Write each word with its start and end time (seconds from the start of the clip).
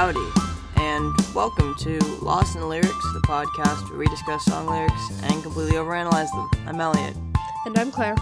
Howdy, 0.00 0.18
and 0.76 1.14
welcome 1.34 1.74
to 1.80 1.98
Lost 2.22 2.54
in 2.54 2.62
the 2.62 2.66
Lyrics, 2.66 2.88
the 3.12 3.20
podcast 3.26 3.90
where 3.90 3.98
we 3.98 4.06
discuss 4.06 4.42
song 4.46 4.66
lyrics 4.66 5.10
and 5.24 5.42
completely 5.42 5.72
overanalyze 5.74 6.30
them. 6.32 6.48
I'm 6.66 6.80
Elliot, 6.80 7.14
And 7.66 7.78
I'm 7.78 7.90
Claire. 7.90 8.16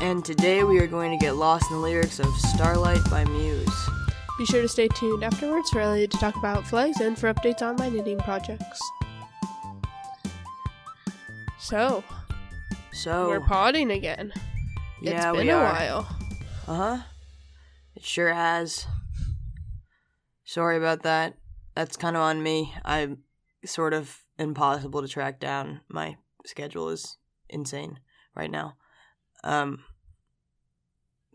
and 0.00 0.24
today 0.24 0.64
we 0.64 0.80
are 0.80 0.88
going 0.88 1.16
to 1.16 1.24
get 1.24 1.36
lost 1.36 1.70
in 1.70 1.76
the 1.76 1.80
lyrics 1.84 2.18
of 2.18 2.26
Starlight 2.34 2.98
by 3.12 3.24
Muse. 3.26 3.70
Be 4.38 4.44
sure 4.46 4.60
to 4.60 4.66
stay 4.66 4.88
tuned 4.88 5.22
afterwards 5.22 5.70
for 5.70 5.78
Elliot 5.78 6.10
to 6.10 6.18
talk 6.18 6.34
about 6.34 6.66
flags 6.66 7.00
and 7.00 7.16
for 7.16 7.32
updates 7.32 7.62
on 7.62 7.76
my 7.76 7.88
knitting 7.88 8.18
projects. 8.18 8.80
So, 11.60 12.02
So, 12.92 13.28
we're 13.28 13.38
potting 13.40 13.92
again. 13.92 14.32
yeah, 15.00 15.28
it's 15.30 15.36
been 15.38 15.46
we 15.46 15.50
a 15.52 15.56
are. 15.58 15.62
while. 15.72 16.16
Uh 16.66 16.74
huh. 16.74 16.98
It 17.94 18.02
sure 18.02 18.34
has. 18.34 18.84
Sorry 20.48 20.78
about 20.78 21.02
that. 21.02 21.34
That's 21.74 21.98
kind 21.98 22.16
of 22.16 22.22
on 22.22 22.42
me. 22.42 22.72
I'm 22.82 23.18
sort 23.66 23.92
of 23.92 24.24
impossible 24.38 25.02
to 25.02 25.06
track 25.06 25.38
down. 25.38 25.82
My 25.90 26.16
schedule 26.46 26.88
is 26.88 27.18
insane 27.50 28.00
right 28.34 28.50
now. 28.50 28.76
Um. 29.44 29.84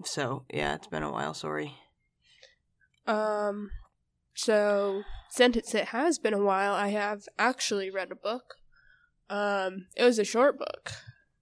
So 0.03 0.45
yeah, 0.51 0.73
it's 0.73 0.87
been 0.87 1.03
a 1.03 1.11
while. 1.11 1.35
Sorry. 1.35 1.75
Um, 3.05 3.69
so 4.33 5.03
since 5.29 5.75
it 5.75 5.89
has 5.89 6.17
been 6.17 6.33
a 6.33 6.43
while, 6.43 6.73
I 6.73 6.87
have 6.87 7.25
actually 7.37 7.91
read 7.91 8.11
a 8.11 8.15
book. 8.15 8.55
Um, 9.29 9.85
it 9.95 10.05
was 10.05 10.17
a 10.17 10.23
short 10.23 10.57
book, 10.57 10.91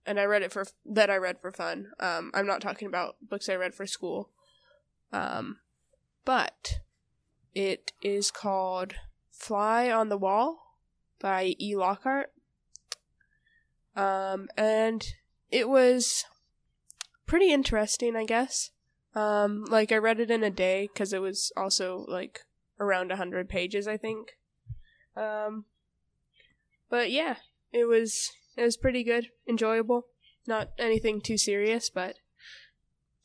and 0.05 0.19
I 0.19 0.25
read 0.25 0.41
it 0.41 0.51
for 0.51 0.65
that 0.85 1.09
I 1.09 1.15
read 1.15 1.39
for 1.39 1.53
fun. 1.53 1.91
Um, 2.01 2.31
I'm 2.33 2.45
not 2.45 2.59
talking 2.59 2.89
about 2.89 3.15
books 3.21 3.47
I 3.47 3.55
read 3.55 3.73
for 3.73 3.85
school. 3.85 4.29
Um, 5.13 5.59
but 6.25 6.81
it 7.53 7.91
is 8.01 8.31
called 8.31 8.95
"Fly 9.31 9.89
on 9.91 10.09
the 10.09 10.17
Wall" 10.17 10.77
by 11.19 11.55
E. 11.59 11.75
Lockhart. 11.75 12.31
Um, 13.95 14.47
and 14.57 15.05
it 15.49 15.67
was 15.67 16.25
pretty 17.25 17.51
interesting, 17.51 18.15
I 18.15 18.25
guess. 18.25 18.71
Um, 19.13 19.65
like 19.65 19.91
I 19.91 19.97
read 19.97 20.19
it 20.19 20.31
in 20.31 20.43
a 20.43 20.49
day 20.49 20.89
because 20.91 21.11
it 21.11 21.21
was 21.21 21.51
also 21.57 22.05
like 22.07 22.41
around 22.79 23.11
a 23.11 23.17
hundred 23.17 23.49
pages, 23.49 23.87
I 23.87 23.97
think. 23.97 24.37
Um, 25.15 25.65
but 26.89 27.11
yeah, 27.11 27.35
it 27.71 27.85
was 27.85 28.31
it 28.55 28.63
was 28.63 28.77
pretty 28.77 29.03
good, 29.03 29.29
enjoyable. 29.47 30.05
Not 30.47 30.69
anything 30.79 31.21
too 31.21 31.37
serious, 31.37 31.89
but 31.89 32.15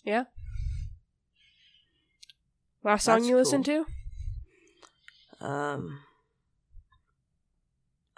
yeah. 0.04 0.24
Last 2.82 3.04
song 3.04 3.20
That's 3.20 3.28
you 3.28 3.36
listened 3.36 3.64
to? 3.66 3.86
Um. 5.40 6.00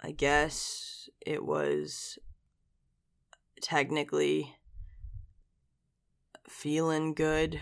I 0.01 0.11
guess 0.11 1.09
it 1.19 1.43
was 1.43 2.17
technically 3.61 4.55
feeling 6.47 7.13
good 7.13 7.59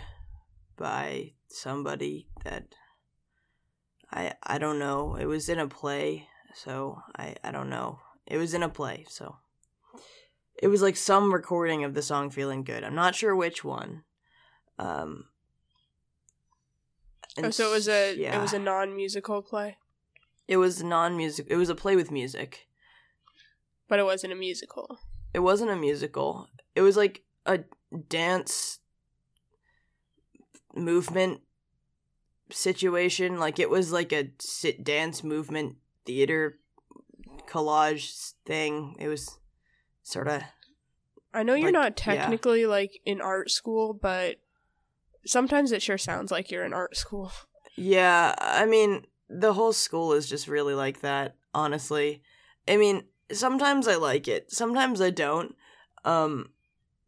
by 0.78 1.34
somebody 1.50 2.28
that 2.46 2.68
I 4.12 4.34
I 4.44 4.60
don't 4.60 4.78
know. 4.78 5.16
It 5.16 5.26
was 5.26 5.50
in 5.50 5.58
a 5.58 5.68
play, 5.68 6.28
so 6.54 7.02
I 7.18 7.36
I 7.44 7.52
don't 7.52 7.70
know. 7.70 8.00
It 8.28 8.38
was 8.38 8.54
in 8.54 8.62
a 8.62 8.70
play, 8.70 9.06
so 9.10 9.38
it 10.62 10.68
was 10.68 10.84
like 10.84 10.96
some 10.96 11.34
recording 11.34 11.84
of 11.84 11.96
the 11.96 12.04
song 12.04 12.30
feeling 12.30 12.64
good. 12.64 12.84
I'm 12.84 12.96
not 12.96 13.16
sure 13.16 13.36
which 13.36 13.64
one. 13.64 14.04
Um 14.78 15.26
Oh, 17.44 17.50
so 17.52 17.70
it 17.70 17.74
was 17.74 17.88
a 17.88 18.16
yeah. 18.16 18.38
it 18.38 18.42
was 18.42 18.54
a 18.54 18.60
non 18.60 18.96
musical 18.96 19.42
play, 19.42 19.78
It 20.48 20.58
was 20.58 20.84
non-music. 20.84 21.48
It 21.50 21.56
was 21.58 21.70
a 21.70 21.76
play 21.76 21.96
with 21.96 22.12
music. 22.12 22.68
but 23.88 24.00
it 24.00 24.06
wasn't 24.06 24.34
a 24.34 24.36
musical. 24.36 25.00
It 25.34 25.40
wasn't 25.40 25.72
a 25.72 25.76
musical. 25.76 26.48
It 26.76 26.82
was 26.82 26.98
like 26.98 27.24
a 27.46 27.60
dance 28.10 28.80
movement 30.76 31.42
situation. 32.50 33.40
Like 33.40 33.60
it 33.60 33.70
was 33.70 33.92
like 33.92 34.12
a 34.12 34.30
sit 34.40 34.84
dance 34.84 35.24
movement 35.24 35.78
theater 36.06 36.60
collage 37.48 38.34
thing. 38.46 38.96
It 39.00 39.08
was 39.08 39.40
sort 40.04 40.28
of 40.28 40.42
I 41.34 41.44
know 41.44 41.54
you're 41.54 41.68
Like, 41.72 41.96
not 41.98 42.08
yeah. 42.08 42.16
technically 42.16 42.66
like 42.66 43.00
in 43.06 43.22
art 43.22 43.52
school, 43.52 43.94
but 43.94 44.38
sometimes 45.28 45.72
it 45.72 45.82
sure 45.82 45.98
sounds 45.98 46.32
like 46.32 46.50
you're 46.52 46.66
in 46.66 46.74
art 46.74 46.96
school. 46.98 47.32
Yeah, 47.80 48.34
I 48.40 48.66
mean, 48.66 49.06
the 49.30 49.54
whole 49.54 49.72
school 49.72 50.14
is 50.14 50.28
just 50.28 50.48
really 50.48 50.74
like 50.74 51.02
that, 51.02 51.36
honestly. 51.54 52.24
I 52.68 52.76
mean, 52.76 53.04
sometimes 53.32 53.88
I 53.88 53.98
like 53.98 54.28
it, 54.28 54.52
sometimes 54.52 55.00
I 55.00 55.12
don't. 55.12 55.56
Um 56.04 56.50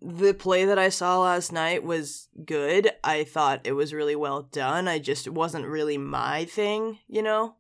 the 0.01 0.33
play 0.33 0.65
that 0.65 0.77
I 0.79 0.89
saw 0.89 1.21
last 1.21 1.51
night 1.51 1.83
was 1.83 2.29
good. 2.45 2.91
I 3.03 3.23
thought 3.23 3.61
it 3.65 3.73
was 3.73 3.93
really 3.95 4.15
well 4.15 4.43
done. 4.43 4.87
I 4.87 4.99
just 4.99 5.25
it 5.25 5.33
wasn't 5.33 5.65
really 5.65 5.97
my 5.97 6.45
thing, 6.45 6.99
you 7.07 7.23
know? 7.23 7.55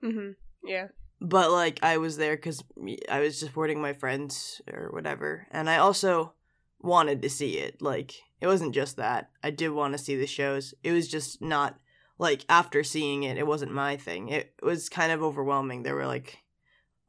hmm 0.00 0.30
Yeah. 0.64 0.88
But 1.20 1.50
like 1.50 1.80
I 1.82 1.98
was 1.98 2.16
there 2.16 2.38
cuz 2.38 2.62
I 3.10 3.20
was 3.20 3.38
supporting 3.38 3.80
my 3.80 3.92
friends 3.92 4.62
or 4.72 4.88
whatever, 4.90 5.46
and 5.50 5.68
I 5.68 5.76
also 5.76 6.32
wanted 6.80 7.20
to 7.22 7.28
see 7.28 7.58
it. 7.58 7.82
Like 7.82 8.14
it 8.44 8.46
wasn't 8.46 8.74
just 8.74 8.96
that. 8.98 9.30
I 9.42 9.48
did 9.48 9.70
want 9.70 9.94
to 9.94 9.98
see 9.98 10.16
the 10.16 10.26
shows. 10.26 10.74
It 10.82 10.92
was 10.92 11.08
just 11.08 11.40
not 11.40 11.78
like 12.18 12.44
after 12.46 12.84
seeing 12.84 13.22
it, 13.22 13.38
it 13.38 13.46
wasn't 13.46 13.72
my 13.72 13.96
thing. 13.96 14.28
It 14.28 14.52
was 14.62 14.90
kind 14.90 15.10
of 15.10 15.22
overwhelming. 15.22 15.82
There 15.82 15.94
were 15.94 16.06
like 16.06 16.42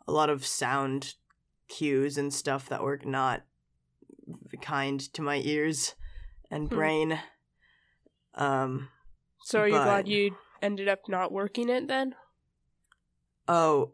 a 0.08 0.14
lot 0.14 0.30
of 0.30 0.46
sound 0.46 1.16
cues 1.68 2.18
and 2.18 2.34
stuff 2.34 2.70
that 2.70 2.82
were 2.82 3.02
not 3.04 3.44
kind 4.62 4.98
to 5.14 5.22
my 5.22 5.42
ears 5.44 5.96
and 6.50 6.70
Hmm. 6.70 6.76
brain. 6.76 7.20
Um 8.36 8.88
So 9.44 9.60
are 9.60 9.68
you 9.68 9.74
glad 9.74 10.08
you 10.08 10.38
ended 10.62 10.88
up 10.88 11.10
not 11.10 11.34
working 11.34 11.68
it 11.68 11.90
then? 11.90 12.16
Oh, 13.46 13.92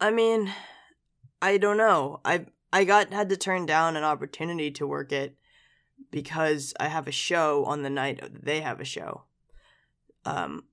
I 0.00 0.12
mean, 0.12 0.54
I 1.42 1.58
don't 1.58 1.78
know. 1.78 2.20
I 2.24 2.46
I 2.72 2.84
got 2.84 3.12
had 3.12 3.28
to 3.30 3.36
turn 3.36 3.66
down 3.66 3.96
an 3.96 4.04
opportunity 4.04 4.70
to 4.70 4.86
work 4.86 5.10
it 5.10 5.36
because 6.10 6.74
I 6.80 6.88
have 6.88 7.06
a 7.06 7.12
show 7.12 7.64
on 7.64 7.82
the 7.82 7.90
night 7.90 8.20
they 8.44 8.60
have 8.60 8.80
a 8.80 8.84
show. 8.84 9.24
Um 10.24 10.64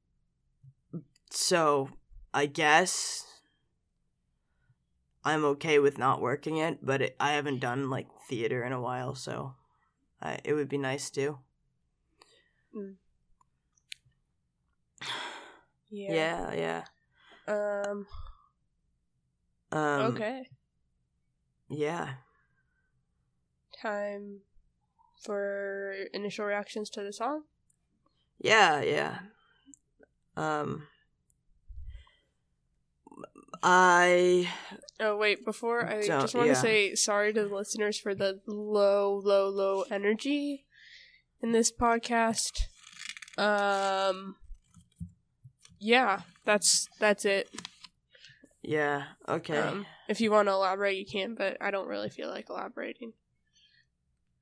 so 1.30 1.90
I 2.34 2.46
guess 2.46 3.25
I'm 5.24 5.44
okay 5.44 5.80
with 5.80 5.98
not 5.98 6.22
working 6.22 6.58
it, 6.58 6.80
but 6.81 7.02
it, 7.02 7.16
I 7.20 7.34
haven't 7.34 7.59
done 7.59 7.90
like 7.90 8.08
theater 8.30 8.64
in 8.64 8.72
a 8.72 8.80
while, 8.80 9.14
so 9.14 9.56
I, 10.22 10.40
it 10.46 10.53
would 10.53 10.70
be 10.70 10.78
nice 10.78 11.09
to. 11.12 11.40
Yeah, 15.90 16.54
yeah. 16.54 16.84
Um. 17.86 18.08
Um, 19.72 20.14
okay. 20.14 20.48
Yeah. 21.69 22.14
Time 23.81 24.40
for 25.28 25.94
initial 26.14 26.46
reactions 26.46 26.90
to 26.92 27.04
the 27.04 27.14
song. 27.14 27.44
Yeah, 28.40 28.82
yeah. 28.82 29.20
Um 30.36 30.88
I 33.62 34.50
Oh 35.00 35.18
wait, 35.18 35.44
before 35.46 35.86
I 35.86 36.06
just 36.06 36.36
want 36.36 36.48
to 36.50 36.56
say 36.56 36.96
sorry 36.96 37.34
to 37.34 37.44
the 37.48 37.56
listeners 37.56 38.00
for 38.00 38.16
the 38.16 38.40
low, 38.48 39.22
low, 39.24 39.50
low 39.50 39.84
energy 39.92 40.66
in 41.42 41.52
this 41.52 41.72
podcast. 41.72 42.62
Um. 43.38 44.36
Yeah, 45.80 46.22
that's 46.46 46.88
that's 47.00 47.25
it. 47.25 47.50
yeah, 48.63 49.04
okay. 49.28 49.57
Um, 49.60 49.86
if 50.07 50.22
you 50.22 50.31
want 50.31 50.48
to 50.48 50.54
elaborate, 50.54 50.98
you 50.98 51.06
can, 51.06 51.36
but 51.36 51.57
I 51.62 51.69
don't 51.69 51.88
really 51.88 52.10
feel 52.10 52.30
like 52.30 52.50
elaborating. 52.50 53.13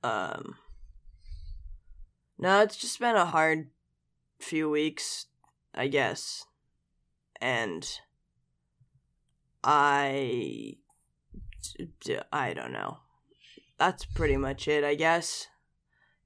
Um 0.04 0.56
No, 2.38 2.62
it's 2.62 2.76
just 2.76 3.00
been 3.00 3.16
a 3.16 3.26
hard 3.26 3.70
few 4.40 4.70
weeks, 4.70 5.28
I 5.74 5.88
guess. 5.88 6.46
And 7.42 7.88
I 9.64 10.78
I 12.32 12.54
don't 12.54 12.72
know. 12.72 12.98
That's 13.78 14.06
pretty 14.06 14.38
much 14.38 14.68
it, 14.68 14.84
I 14.84 14.96
guess. 14.96 15.48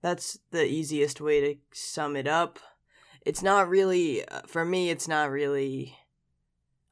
That's 0.02 0.40
the 0.52 0.66
easiest 0.66 1.22
way 1.22 1.42
to 1.42 1.56
sum 1.74 2.16
it 2.16 2.28
up. 2.28 2.60
It's 3.26 3.44
not 3.44 3.70
really 3.70 4.28
uh, 4.28 4.42
for 4.48 4.66
me 4.66 4.90
it's 4.90 5.08
not 5.08 5.30
really 5.30 5.98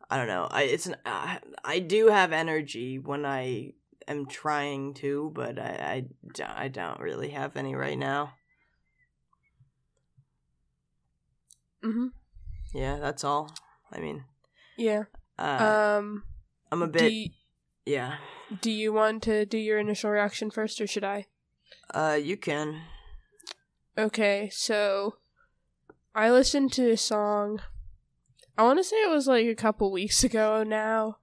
I 0.09 0.17
don't 0.17 0.27
know. 0.27 0.47
I 0.49 0.63
it's 0.63 0.85
an, 0.85 0.95
uh, 1.05 1.37
I 1.65 1.79
do 1.79 2.07
have 2.07 2.31
energy 2.31 2.97
when 2.99 3.25
I 3.25 3.73
am 4.07 4.25
trying 4.25 4.93
to, 4.95 5.31
but 5.33 5.59
I—I 5.59 6.67
don't 6.69 6.99
really 7.01 7.29
have 7.29 7.57
any 7.57 7.75
right 7.75 7.97
now. 7.97 8.33
Mm-hmm. 11.87 12.07
Yeah, 12.77 12.97
that's 12.99 13.23
all. 13.23 13.51
I 13.91 13.99
mean, 13.99 14.25
Yeah. 14.77 15.03
uh, 15.39 15.97
Um. 15.99 16.23
I'm 16.71 16.81
a 16.81 16.87
Do 16.87 16.91
bit 16.99 17.11
you, 17.13 17.29
yeah. 17.85 18.15
do 18.61 18.69
you 18.69 18.91
want 18.91 19.23
to 19.23 19.45
do 19.45 19.57
your 19.57 19.79
initial 19.79 20.09
reaction 20.11 20.51
first, 20.51 20.81
or 20.81 20.87
should 20.87 21.03
I? 21.05 21.27
Uh, 21.93 22.17
you 22.21 22.35
can. 22.35 22.81
Okay, 23.97 24.49
so 24.51 25.15
I 26.13 26.29
listened 26.29 26.73
to 26.73 26.91
a 26.91 26.97
song. 26.97 27.61
I 28.57 28.63
want 28.63 28.79
to 28.79 28.83
say 28.83 28.97
it 28.97 29.09
was 29.09 29.27
like 29.27 29.45
a 29.47 29.55
couple 29.55 29.91
weeks 29.91 30.23
ago 30.23 30.63
now. 30.63 31.17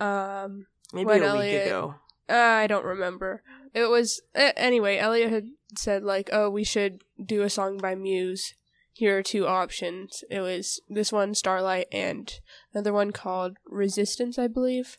Um, 0.00 0.66
Maybe 0.92 1.10
a 1.10 1.14
week 1.14 1.22
Elliot- 1.22 1.66
ago. 1.66 1.94
I 2.28 2.66
don't 2.66 2.84
remember. 2.84 3.42
It 3.74 3.86
was 3.90 4.20
a- 4.34 4.58
anyway. 4.58 4.96
Elliot 4.98 5.30
had 5.30 5.48
said 5.76 6.02
like, 6.02 6.30
"Oh, 6.32 6.48
we 6.50 6.64
should 6.64 7.02
do 7.22 7.42
a 7.42 7.50
song 7.50 7.76
by 7.78 7.94
Muse. 7.94 8.54
Here 8.96 9.18
are 9.18 9.22
two 9.22 9.46
options. 9.46 10.24
It 10.30 10.40
was 10.40 10.80
this 10.88 11.12
one, 11.12 11.34
Starlight, 11.34 11.86
and 11.92 12.32
another 12.72 12.94
one 12.94 13.10
called 13.10 13.58
Resistance, 13.66 14.38
I 14.38 14.46
believe." 14.46 14.96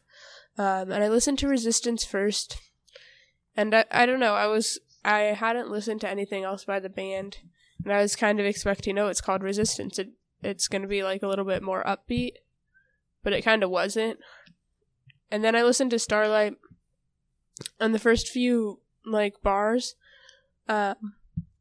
Um, 0.56 0.92
and 0.92 1.04
I 1.04 1.10
listened 1.10 1.40
to 1.40 1.48
Resistance 1.48 2.06
first, 2.06 2.60
and 3.56 3.74
I, 3.74 3.86
I 3.90 4.06
don't 4.06 4.20
know. 4.20 4.36
I 4.36 4.46
was 4.46 4.80
I 5.04 5.22
hadn't 5.22 5.72
listened 5.72 6.02
to 6.02 6.10
anything 6.10 6.44
else 6.44 6.64
by 6.64 6.80
the 6.80 6.90
band, 6.90 7.38
and 7.84 7.92
I 7.92 8.00
was 8.00 8.16
kind 8.16 8.40
of 8.40 8.46
expecting, 8.46 9.00
oh, 9.00 9.08
it's 9.08 9.20
called 9.20 9.42
Resistance. 9.42 9.98
It 9.98 10.10
it's 10.44 10.68
gonna 10.68 10.86
be 10.86 11.04
like 11.04 11.24
a 11.24 11.28
little 11.28 11.46
bit 11.46 11.64
more 11.64 11.84
upbeat, 11.84 12.34
but 13.24 13.34
it 13.34 13.42
kind 13.42 13.64
of 13.64 13.72
wasn't. 13.72 14.20
And 15.32 15.44
then 15.44 15.56
I 15.56 15.64
listened 15.64 15.90
to 15.90 15.98
Starlight, 15.98 16.54
and 17.80 17.96
the 17.96 18.00
first 18.00 18.30
few 18.30 18.82
like 19.04 19.42
bars, 19.42 19.96
um, 20.70 21.16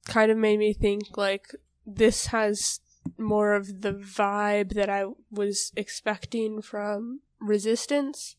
kind 0.05 0.31
of 0.31 0.37
made 0.37 0.59
me 0.59 0.75
think 0.75 1.17
like 1.17 1.49
this 1.87 2.27
has 2.27 2.81
more 3.17 3.55
of 3.55 3.83
the 3.83 3.93
vibe 3.93 4.75
that 4.75 4.91
I 4.91 5.05
was 5.31 5.73
expecting 5.77 6.61
from 6.61 7.21
Resistance, 7.39 8.37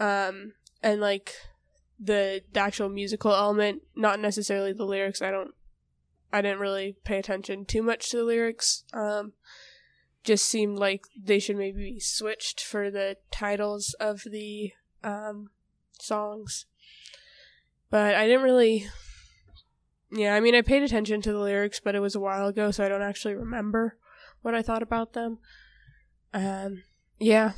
um, 0.00 0.54
and 0.82 1.00
like 1.00 1.34
the, 2.00 2.42
the 2.52 2.60
actual 2.60 2.88
musical 2.88 3.32
element, 3.32 3.82
not 3.94 4.20
necessarily 4.20 4.72
the 4.72 4.84
lyrics. 4.84 5.22
I 5.22 5.30
don't, 5.30 5.54
I 6.32 6.42
didn't 6.42 6.60
really 6.60 6.96
pay 7.04 7.18
attention 7.18 7.64
too 7.64 7.82
much 7.82 8.10
to 8.10 8.18
the 8.18 8.24
lyrics. 8.24 8.84
Um, 8.92 9.34
just 10.24 10.46
seemed 10.46 10.78
like 10.78 11.04
they 11.16 11.38
should 11.38 11.56
maybe 11.56 11.92
be 11.94 12.00
switched 12.00 12.60
for 12.60 12.90
the 12.90 13.16
titles 13.30 13.94
of 14.00 14.22
the 14.24 14.72
um, 15.04 15.50
songs. 16.00 16.66
But 17.90 18.14
I 18.14 18.26
didn't 18.26 18.42
really. 18.42 18.86
Yeah, 20.16 20.34
I 20.34 20.40
mean, 20.40 20.54
I 20.54 20.62
paid 20.62 20.82
attention 20.82 21.20
to 21.22 21.32
the 21.32 21.38
lyrics, 21.38 21.78
but 21.78 21.94
it 21.94 22.00
was 22.00 22.14
a 22.14 22.20
while 22.20 22.46
ago, 22.46 22.70
so 22.70 22.84
I 22.84 22.88
don't 22.88 23.02
actually 23.02 23.34
remember 23.34 23.98
what 24.40 24.54
I 24.54 24.62
thought 24.62 24.82
about 24.82 25.12
them. 25.12 25.38
Um, 26.32 26.84
yeah. 27.18 27.52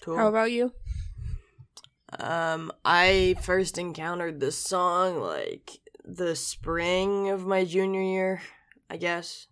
Cool. 0.00 0.16
How 0.16 0.28
about 0.28 0.52
you? 0.52 0.72
Um, 2.18 2.72
I 2.84 3.36
first 3.42 3.76
encountered 3.76 4.40
this 4.40 4.56
song 4.56 5.20
like 5.20 5.70
the 6.04 6.34
spring 6.36 7.28
of 7.28 7.46
my 7.46 7.64
junior 7.64 8.02
year, 8.02 8.42
I 8.88 8.96
guess. 8.96 9.48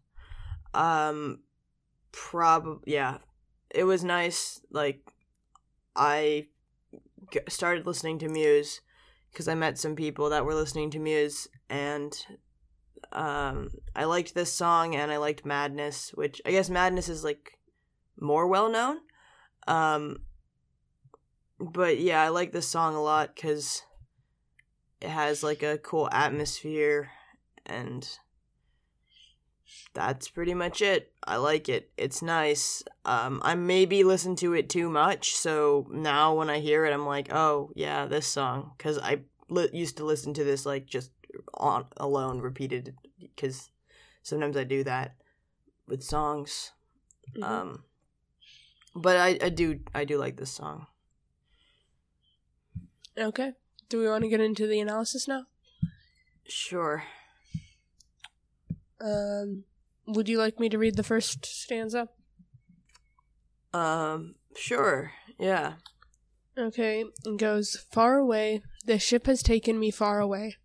Um, 0.73 1.41
probably 2.13 2.93
yeah, 2.93 3.19
it 3.71 3.85
was 3.85 4.03
nice. 4.03 4.61
Like, 4.71 5.01
I 5.95 6.47
g- 7.31 7.41
started 7.49 7.87
listening 7.87 8.19
to 8.21 8.29
Muse 8.29 8.81
because 9.33 9.49
I 9.49 9.55
met 9.55 9.79
some 9.79 9.97
people 9.97 10.31
that 10.31 10.45
were 10.45 10.55
listening 10.55 10.91
to 10.91 10.99
Muse, 10.99 11.49
and 11.71 12.15
um, 13.13 13.71
I 13.97 14.05
liked 14.05 14.35
this 14.35 14.53
song 14.53 14.95
and 14.95 15.11
I 15.11 15.17
liked 15.17 15.45
Madness, 15.45 16.11
which 16.15 16.41
I 16.47 16.51
guess 16.51 16.71
Madness 16.71 17.09
is 17.09 17.25
like 17.25 17.59
more 18.21 18.47
well 18.47 18.71
known. 18.71 18.99
Um, 19.67 20.19
but 21.59 21.99
yeah, 21.99 22.23
I 22.23 22.29
like 22.29 22.53
this 22.53 22.69
song 22.69 22.95
a 22.95 23.03
lot 23.03 23.35
because 23.35 23.83
it 25.01 25.09
has 25.09 25.43
like 25.43 25.63
a 25.63 25.79
cool 25.79 26.09
atmosphere, 26.13 27.11
and 27.67 28.09
that's 29.95 30.29
pretty 30.29 30.55
much 30.55 30.81
it. 30.83 31.13
I 31.25 31.37
like 31.37 31.69
it. 31.69 31.91
It's 31.97 32.23
nice. 32.23 32.83
Um, 33.05 33.41
I 33.45 33.55
maybe 33.55 34.05
listen 34.05 34.37
to 34.37 34.55
it 34.55 34.69
too 34.69 34.89
much, 34.89 35.33
so 35.35 35.87
now 35.91 36.35
when 36.35 36.49
I 36.51 36.61
hear 36.61 36.85
it, 36.85 36.93
I'm 36.93 37.07
like, 37.07 37.33
oh 37.33 37.71
yeah, 37.75 38.07
this 38.07 38.27
song, 38.27 38.73
because 38.77 38.99
I 38.99 39.21
li- 39.49 39.71
used 39.73 39.97
to 39.99 40.05
listen 40.05 40.35
to 40.35 40.45
this 40.45 40.65
like 40.67 40.87
just 40.87 41.11
on 41.55 41.87
alone, 41.97 42.41
repeated, 42.41 42.95
because 43.21 43.71
sometimes 44.23 44.57
I 44.57 44.65
do 44.65 44.85
that 44.85 45.17
with 45.87 46.03
songs. 46.03 46.73
Mhm. 47.37 47.43
Um, 47.45 47.85
but 48.95 49.17
I, 49.17 49.39
I 49.43 49.49
do 49.49 49.81
I 49.95 50.05
do 50.05 50.19
like 50.19 50.37
this 50.37 50.51
song. 50.51 50.87
okay. 53.17 53.53
Do 53.89 53.99
we 53.99 54.09
want 54.09 54.25
to 54.25 54.29
get 54.31 54.41
into 54.41 54.67
the 54.67 54.81
analysis 54.81 55.29
now? 55.29 55.47
Sure. 56.49 57.05
Um, 59.03 59.65
would 60.07 60.29
you 60.29 60.39
like 60.39 60.61
me 60.61 60.69
to 60.69 60.79
read 60.79 60.97
the 60.97 61.03
first 61.03 61.45
stanza? 61.45 62.09
Um, 63.75 64.37
sure. 64.57 65.13
Yeah. 65.39 65.75
Okay, 66.57 67.05
it 67.25 67.39
goes 67.39 67.87
far 67.91 68.19
away. 68.19 68.63
The 68.85 68.99
ship 68.99 69.27
has 69.27 69.43
taken 69.43 69.79
me 69.79 69.91
far 69.91 70.21
away, 70.21 70.57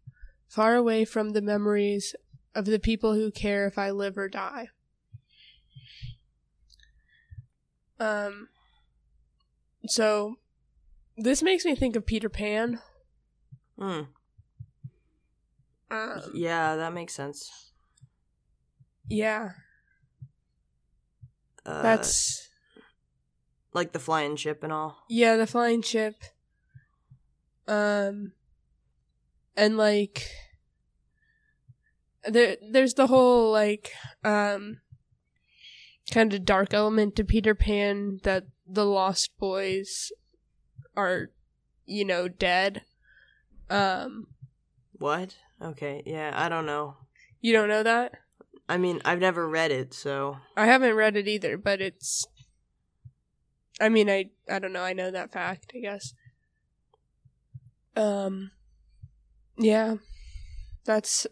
far 0.47 0.75
away 0.75 1.05
from 1.05 1.29
the 1.31 1.41
memories 1.41 2.15
of 2.53 2.65
the 2.65 2.79
people 2.79 3.13
who 3.13 3.31
care 3.31 3.65
if 3.65 3.77
I 3.77 3.91
live 3.91 4.17
or 4.17 4.27
die. 4.27 4.69
Um, 7.99 8.49
so 9.87 10.35
this 11.17 11.41
makes 11.41 11.65
me 11.65 11.75
think 11.75 11.95
of 11.95 12.05
Peter 12.05 12.29
Pan. 12.29 12.79
Hmm. 13.79 14.01
Um, 15.89 16.21
Yeah, 16.33 16.75
that 16.75 16.93
makes 16.93 17.13
sense. 17.13 17.66
Yeah, 19.09 19.51
Uh, 21.65 21.81
that's 21.81 22.47
like 23.73 23.91
the 23.91 23.99
flying 23.99 24.35
ship 24.35 24.63
and 24.63 24.71
all. 24.73 25.03
yeah, 25.09 25.35
the 25.35 25.47
flying 25.47 25.81
ship. 25.81 26.15
Um, 27.67 28.31
and 29.57 29.75
like 29.77 30.23
there, 32.27 32.55
there's 32.71 32.93
the 32.93 33.07
whole 33.07 33.51
like 33.51 33.91
um 34.23 34.79
kind 36.11 36.33
of 36.33 36.45
dark 36.45 36.73
element 36.73 37.15
to 37.17 37.23
Peter 37.25 37.53
Pan 37.53 38.19
that 38.23 38.45
the 38.65 38.85
Lost 38.85 39.37
Boys 39.37 40.11
are, 40.95 41.31
you 41.85 42.05
know, 42.05 42.27
dead. 42.29 42.83
Um, 43.69 44.27
What? 44.93 45.35
Okay. 45.61 46.03
Yeah, 46.05 46.31
I 46.33 46.47
don't 46.47 46.65
know. 46.65 46.95
you 47.41 47.51
don't 47.51 47.67
know 47.69 47.83
that? 47.83 48.13
I 48.69 48.77
mean, 48.77 49.01
I've 49.05 49.19
never 49.19 49.47
read 49.47 49.71
it, 49.71 49.93
so 49.93 50.37
I 50.55 50.65
haven't 50.65 50.95
read 50.95 51.15
it 51.15 51.27
either, 51.27 51.57
but 51.57 51.81
it's. 51.81 52.25
I 53.79 53.89
mean, 53.89 54.09
I 54.09 54.29
I 54.49 54.59
don't 54.59 54.73
know. 54.73 54.83
I 54.83 54.93
know 54.93 55.09
that 55.11 55.31
fact. 55.31 55.71
I 55.75 55.79
guess. 55.79 56.13
Um. 57.95 58.51
Yeah, 59.57 59.95
that's 60.85 61.25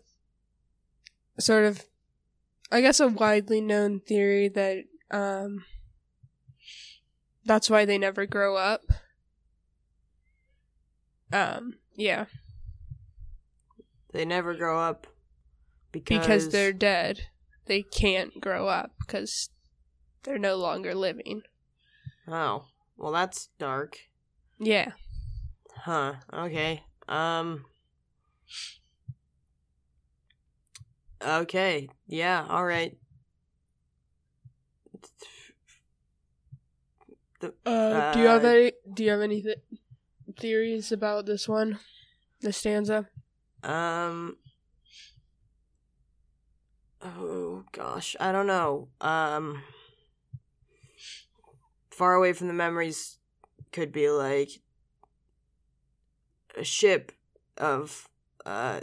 sort 1.40 1.66
of, 1.66 1.84
I 2.72 2.82
guess, 2.82 3.00
a 3.00 3.08
widely 3.08 3.62
known 3.62 4.00
theory 4.00 4.48
that 4.50 4.86
um. 5.12 5.66
That's 7.44 7.70
why 7.70 7.86
they 7.86 7.98
never 7.98 8.26
grow 8.26 8.56
up. 8.56 8.86
Um. 11.34 11.76
Yeah, 11.96 12.26
they 14.14 14.24
never 14.24 14.54
grow 14.54 14.80
up 14.80 15.08
because 15.96 16.46
because 16.46 16.52
they're 16.52 16.74
dead. 16.74 17.22
They 17.66 17.82
can't 17.82 18.40
grow 18.42 18.68
up 18.68 18.92
because 19.00 19.50
they're 20.24 20.38
no 20.38 20.56
longer 20.56 20.94
living. 20.94 21.44
Oh, 22.28 22.66
well, 22.98 23.12
that's 23.12 23.50
dark. 23.58 24.00
Yeah. 24.60 24.92
Huh. 25.76 26.16
Okay. 26.34 26.84
Um. 27.08 27.66
Okay. 31.22 31.88
Yeah. 32.08 32.46
All 32.50 32.66
right. 32.66 32.98
Uh, 37.66 38.14
do 38.14 38.20
you 38.20 38.28
have 38.28 38.44
Uh, 38.44 38.48
any? 38.48 38.72
Do 38.94 39.04
you 39.04 39.12
have 39.12 39.22
any 39.22 39.42
th- 39.42 39.58
theories 40.38 40.92
about 40.92 41.26
this 41.26 41.48
one, 41.48 41.80
the 42.42 42.52
stanza? 42.52 43.10
Um. 43.64 44.38
Oh 47.06 47.64
gosh, 47.72 48.16
I 48.20 48.32
don't 48.32 48.48
know. 48.48 48.90
Um. 49.00 49.64
Far 51.92 52.16
away 52.16 52.34
from 52.34 52.48
the 52.48 52.54
memories 52.54 53.20
could 53.72 53.92
be 53.92 54.10
like 54.10 54.50
a 56.58 56.64
ship 56.64 57.12
of 57.58 58.10
uh 58.46 58.82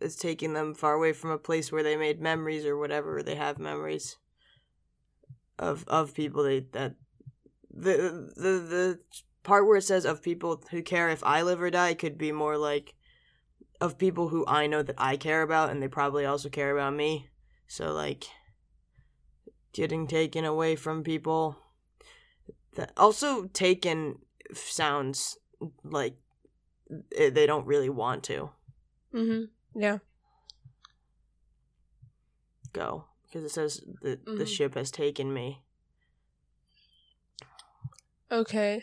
is 0.00 0.16
taking 0.16 0.52
them 0.52 0.74
far 0.74 0.94
away 0.94 1.12
from 1.12 1.30
a 1.30 1.38
place 1.38 1.72
where 1.72 1.82
they 1.82 1.96
made 1.96 2.20
memories 2.20 2.66
or 2.66 2.76
whatever 2.76 3.22
they 3.22 3.36
have 3.36 3.58
memories. 3.58 4.16
of 5.58 5.84
of 5.88 6.14
people 6.14 6.42
that 6.42 6.72
that 6.72 6.94
the 7.70 8.32
the 8.36 8.50
the 8.74 8.98
part 9.42 9.66
where 9.66 9.76
it 9.76 9.82
says 9.82 10.04
of 10.04 10.22
people 10.22 10.62
who 10.70 10.82
care 10.82 11.08
if 11.08 11.22
I 11.24 11.42
live 11.42 11.60
or 11.60 11.70
die 11.70 11.94
could 11.94 12.18
be 12.18 12.32
more 12.32 12.56
like 12.58 12.94
of 13.80 13.98
people 13.98 14.28
who 14.28 14.44
I 14.46 14.66
know 14.66 14.82
that 14.82 14.94
I 14.98 15.16
care 15.16 15.42
about 15.42 15.70
and 15.70 15.82
they 15.82 15.88
probably 15.88 16.24
also 16.24 16.48
care 16.48 16.76
about 16.76 16.94
me. 16.94 17.28
So 17.66 17.92
like 17.92 18.24
getting 19.72 20.06
taken 20.06 20.44
away 20.44 20.76
from 20.76 21.02
people 21.02 21.56
that 22.74 22.92
also 22.96 23.46
taken 23.48 24.18
sounds 24.52 25.38
like 25.82 26.16
they 27.16 27.46
don't 27.46 27.66
really 27.66 27.88
want 27.88 28.22
to. 28.24 28.50
Mhm. 29.12 29.48
Yeah. 29.74 29.98
Go 32.72 33.04
because 33.24 33.44
it 33.44 33.50
says 33.50 33.80
the 34.02 34.16
Mhm. 34.24 34.46
ship 34.46 34.74
has 34.74 34.90
taken 34.90 35.32
me. 35.32 35.62
Okay. 38.30 38.82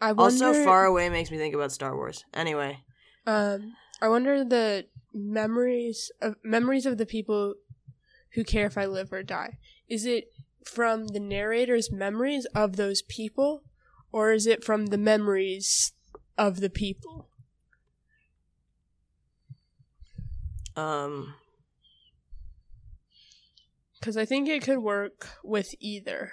I 0.00 0.12
Also, 0.12 0.52
far 0.52 0.84
away 0.84 1.08
makes 1.08 1.30
me 1.30 1.38
think 1.38 1.54
about 1.54 1.72
Star 1.72 1.96
Wars. 1.96 2.24
Anyway, 2.34 2.84
Um, 3.26 3.74
I 4.04 4.08
wonder 4.08 4.44
the 4.44 4.86
memories 5.14 6.12
of 6.20 6.36
memories 6.44 6.84
of 6.84 6.98
the 6.98 7.06
people 7.06 7.54
who 8.32 8.44
care 8.44 8.66
if 8.66 8.76
I 8.76 8.84
live 8.84 9.14
or 9.14 9.22
die. 9.22 9.58
Is 9.88 10.04
it 10.04 10.30
from 10.66 11.08
the 11.08 11.20
narrator's 11.20 11.90
memories 11.90 12.44
of 12.54 12.76
those 12.76 13.00
people, 13.00 13.64
or 14.12 14.32
is 14.32 14.46
it 14.46 14.62
from 14.62 14.88
the 14.88 14.98
memories 14.98 15.94
of 16.36 16.60
the 16.60 16.68
people? 16.68 17.30
um, 20.76 21.34
Because 23.98 24.16
I 24.16 24.24
think 24.24 24.48
it 24.48 24.62
could 24.62 24.78
work 24.78 25.28
with 25.42 25.74
either. 25.80 26.32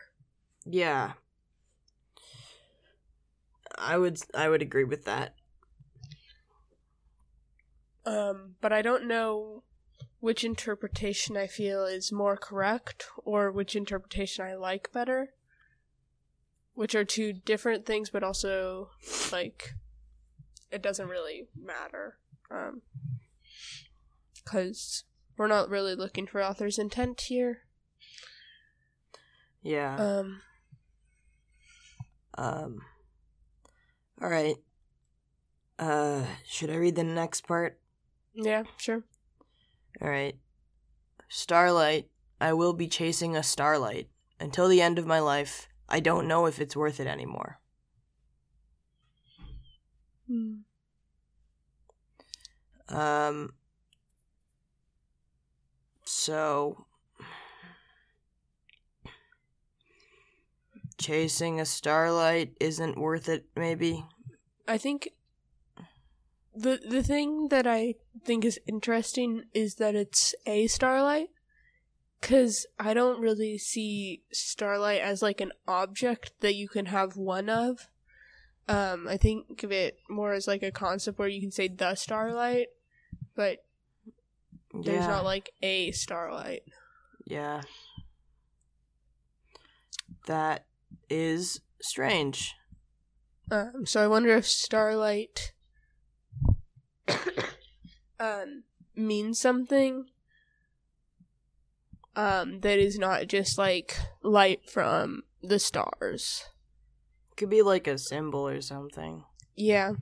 yeah, 0.66 1.14
I 3.78 3.98
would 3.98 4.20
I 4.34 4.48
would 4.50 4.62
agree 4.62 4.84
with 4.86 5.04
that. 5.06 5.36
Um, 8.06 8.56
but 8.62 8.74
I 8.74 8.82
don't 8.82 9.08
know 9.08 9.64
which 10.20 10.44
interpretation 10.44 11.38
I 11.38 11.48
feel 11.48 11.86
is 11.86 12.12
more 12.12 12.38
correct 12.38 13.08
or 13.18 13.52
which 13.52 13.76
interpretation 13.76 14.46
I 14.46 14.56
like 14.56 14.92
better. 14.92 15.34
Which 16.74 16.96
are 16.96 17.04
two 17.04 17.34
different 17.34 17.86
things, 17.86 18.10
but 18.10 18.24
also 18.24 18.90
like 19.32 19.74
it 20.72 20.82
doesn't 20.82 21.10
really 21.10 21.48
matter. 21.56 22.18
Um, 22.50 22.82
because 24.34 25.04
we're 25.38 25.48
not 25.48 25.70
really 25.70 25.96
looking 25.96 26.28
for 26.28 26.42
author's 26.42 26.80
intent 26.80 27.22
here. 27.22 27.60
Yeah. 29.62 29.96
Um, 29.96 30.42
Um. 32.38 32.82
All 34.22 34.30
right. 34.30 34.56
Uh, 35.78 36.24
should 36.46 36.70
I 36.70 36.76
read 36.76 36.96
the 36.96 37.04
next 37.04 37.48
part? 37.48 37.81
Yeah, 38.34 38.64
sure. 38.78 39.04
All 40.02 40.10
right. 40.10 40.36
Starlight. 41.30 42.08
I 42.40 42.54
will 42.54 42.74
be 42.74 42.88
chasing 42.88 43.36
a 43.36 43.44
starlight 43.44 44.10
until 44.40 44.68
the 44.68 44.82
end 44.82 44.98
of 44.98 45.06
my 45.06 45.20
life. 45.20 45.68
I 45.88 46.00
don't 46.00 46.28
know 46.28 46.46
if 46.46 46.60
it's 46.60 46.76
worth 46.76 47.00
it 47.00 47.08
anymore. 47.08 47.60
Um. 52.90 53.54
So. 56.06 56.86
Chasing 60.98 61.60
a 61.60 61.66
starlight 61.66 62.54
isn't 62.60 62.98
worth 62.98 63.28
it, 63.28 63.46
maybe? 63.56 64.06
I 64.68 64.78
think 64.78 65.10
the 66.56 66.80
the 66.88 67.04
thing 67.04 67.48
that 67.50 67.66
I 67.66 67.96
think 68.24 68.46
is 68.46 68.60
interesting 68.68 69.44
is 69.54 69.76
that 69.76 69.96
it's 69.96 70.36
a 70.46 70.68
starlight 70.68 71.30
cuz 72.22 72.66
I 72.80 72.94
don't 72.94 73.22
really 73.22 73.58
see 73.58 74.24
starlight 74.32 75.02
as 75.02 75.22
like 75.22 75.42
an 75.42 75.52
object 75.68 76.34
that 76.42 76.56
you 76.56 76.68
can 76.68 76.88
have 76.88 77.16
one 77.16 77.50
of. 77.50 77.88
Um 78.68 79.08
I 79.08 79.18
think 79.18 79.64
of 79.64 79.72
it 79.72 80.00
more 80.10 80.34
as 80.34 80.48
like 80.48 80.64
a 80.64 80.72
concept 80.72 81.18
where 81.18 81.28
you 81.28 81.42
can 81.42 81.52
say 81.52 81.68
the 81.68 81.96
starlight, 81.96 82.68
but 83.36 83.66
there's 84.74 85.04
yeah. 85.04 85.08
not 85.08 85.26
like 85.26 85.52
a 85.62 85.92
starlight. 85.92 86.64
Yeah. 87.26 87.62
That 90.28 90.66
is 91.10 91.62
strange. 91.82 92.56
Um, 93.50 93.86
so 93.86 94.02
I 94.02 94.08
wonder 94.08 94.36
if 94.36 94.48
starlight 94.48 95.52
um, 98.22 98.64
means 98.96 99.40
something 99.40 100.06
um, 102.16 102.60
that 102.62 102.78
is 102.80 102.98
not 103.00 103.28
just 103.28 103.58
like 103.58 103.98
light 104.22 104.70
from 104.70 105.24
the 105.42 105.58
stars. 105.60 106.46
Could 107.38 107.50
be 107.50 107.62
like 107.62 107.88
a 107.88 107.98
symbol 107.98 108.48
or 108.48 108.62
something. 108.62 109.24
Yeah. 109.56 109.94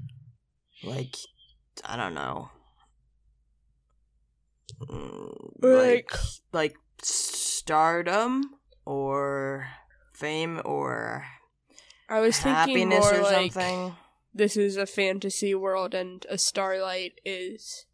Like, 0.84 1.16
I 1.86 1.96
don't 1.96 2.14
know. 2.14 2.50
Mm, 4.82 5.62
Like- 5.62 6.12
Like, 6.12 6.14
like 6.54 6.76
stardom 7.02 8.56
or 8.86 9.68
fame 10.14 10.62
or 10.66 11.26
I 12.10 12.20
was 12.20 12.40
thinking 12.40 12.90
more 12.90 13.14
or 13.16 13.22
like 13.22 13.54
something. 13.54 13.96
this 14.34 14.58
is 14.58 14.78
a 14.78 14.86
fantasy 14.86 15.54
world 15.54 15.94
and 15.94 16.26
a 16.30 16.38
starlight 16.38 17.20
is 17.24 17.86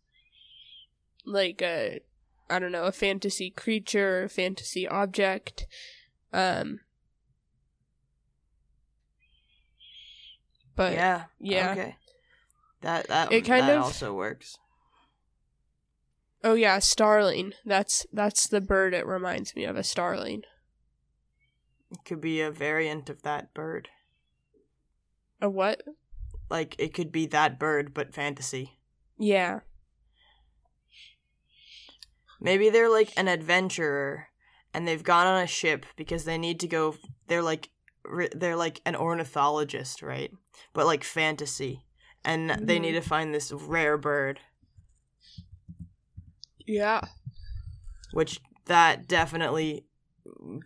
like 1.26 1.62
a 1.62 2.00
I 2.50 2.60
don't 2.60 2.72
know, 2.72 2.84
a 2.86 2.92
fantasy 2.92 3.50
creature, 3.50 4.24
a 4.24 4.30
fantasy 4.30 4.88
object. 4.88 5.66
Um 6.34 6.80
But 10.76 10.94
yeah. 10.94 11.24
yeah. 11.40 11.72
Okay. 11.72 11.96
That 12.82 13.08
that 13.08 13.32
It 13.32 13.46
kind 13.46 13.68
that 13.68 13.78
of- 13.78 13.84
also 13.84 14.14
works. 14.14 14.58
Oh 16.44 16.54
yeah, 16.54 16.78
starling. 16.80 17.54
That's 17.66 18.06
that's 18.14 18.48
the 18.48 18.62
bird 18.62 18.94
it 18.94 19.08
reminds 19.08 19.56
me 19.56 19.64
of, 19.64 19.76
a 19.76 19.84
starling. 19.84 20.44
It 21.90 22.00
could 22.06 22.22
be 22.22 22.40
a 22.42 22.52
variant 22.52 23.10
of 23.10 23.24
that 23.24 23.54
bird. 23.54 23.90
A 25.42 25.50
what? 25.50 25.82
Like 26.50 26.76
it 26.78 26.94
could 26.94 27.12
be 27.12 27.26
that 27.28 27.58
bird 27.58 27.94
but 27.96 28.14
fantasy. 28.14 28.78
Yeah. 29.18 29.62
Maybe 32.46 32.70
they're 32.70 32.90
like 32.90 33.12
an 33.18 33.28
adventurer 33.28 34.28
and 34.74 34.88
they've 34.88 35.04
gone 35.04 35.28
on 35.28 35.42
a 35.42 35.48
ship 35.48 35.86
because 35.96 36.26
they 36.26 36.38
need 36.38 36.60
to 36.62 36.68
go 36.68 36.96
they're 37.28 37.42
like 37.42 37.70
they're 38.36 38.56
like 38.56 38.82
an 38.86 38.96
ornithologist, 38.96 40.02
right? 40.02 40.32
But 40.74 40.86
like 40.86 41.04
fantasy. 41.04 41.82
And 42.24 42.50
they 42.52 42.78
Mhm. 42.78 42.82
need 42.82 42.92
to 42.94 43.02
find 43.02 43.34
this 43.34 43.52
rare 43.52 43.98
bird, 43.98 44.40
Yeah. 46.66 47.02
which 48.12 48.40
that 48.66 49.08
definitely 49.08 49.86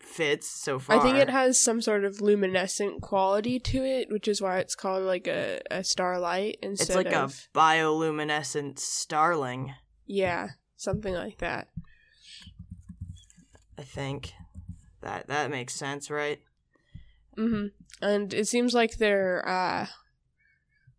fits 0.02 0.50
so 0.50 0.80
far. 0.80 0.98
I 0.98 1.00
think 1.02 1.18
it 1.18 1.30
has 1.30 1.60
some 1.60 1.82
sort 1.82 2.06
of 2.06 2.22
luminescent 2.22 3.02
quality 3.02 3.60
to 3.60 3.84
it, 3.84 4.10
which 4.10 4.28
is 4.28 4.42
why 4.42 4.60
it's 4.60 4.76
called 4.76 5.04
like 5.04 5.28
a, 5.28 5.60
a 5.70 5.84
starlight 5.84 6.58
instead 6.62 6.88
It's 6.88 6.96
like 6.96 7.14
of 7.14 7.48
a 7.54 7.58
bioluminescent 7.58 8.80
starling, 8.80 9.74
Yeah, 10.06 10.50
something 10.80 11.14
like 11.14 11.38
that. 11.40 11.68
I 13.78 13.84
think. 13.84 14.34
That 15.02 15.28
that 15.28 15.50
makes 15.52 15.74
sense, 15.76 16.10
right? 16.10 16.42
hmm 17.36 17.68
And 18.02 18.34
it 18.34 18.48
seems 18.48 18.74
like 18.74 18.98
they're 18.98 19.48
uh 19.48 19.88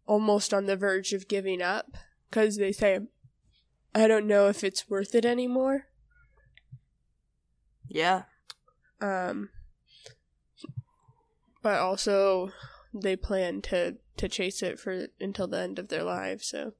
almost 0.06 0.54
on 0.54 0.66
the 0.66 0.76
verge 0.76 1.12
of 1.12 1.28
giving 1.28 1.60
up 1.60 1.96
because 2.28 2.56
they 2.56 2.72
say, 2.72 3.00
"I 3.94 4.06
don't 4.06 4.26
know 4.26 4.48
if 4.48 4.64
it's 4.64 4.88
worth 4.88 5.14
it 5.14 5.24
anymore." 5.24 5.86
Yeah. 7.88 8.22
Um, 9.00 9.50
but 11.62 11.78
also 11.78 12.52
they 12.94 13.16
plan 13.16 13.62
to 13.62 13.96
to 14.16 14.28
chase 14.28 14.62
it 14.62 14.78
for 14.78 15.06
until 15.20 15.46
the 15.46 15.58
end 15.58 15.78
of 15.78 15.88
their 15.88 16.04
lives. 16.04 16.46
So 16.46 16.72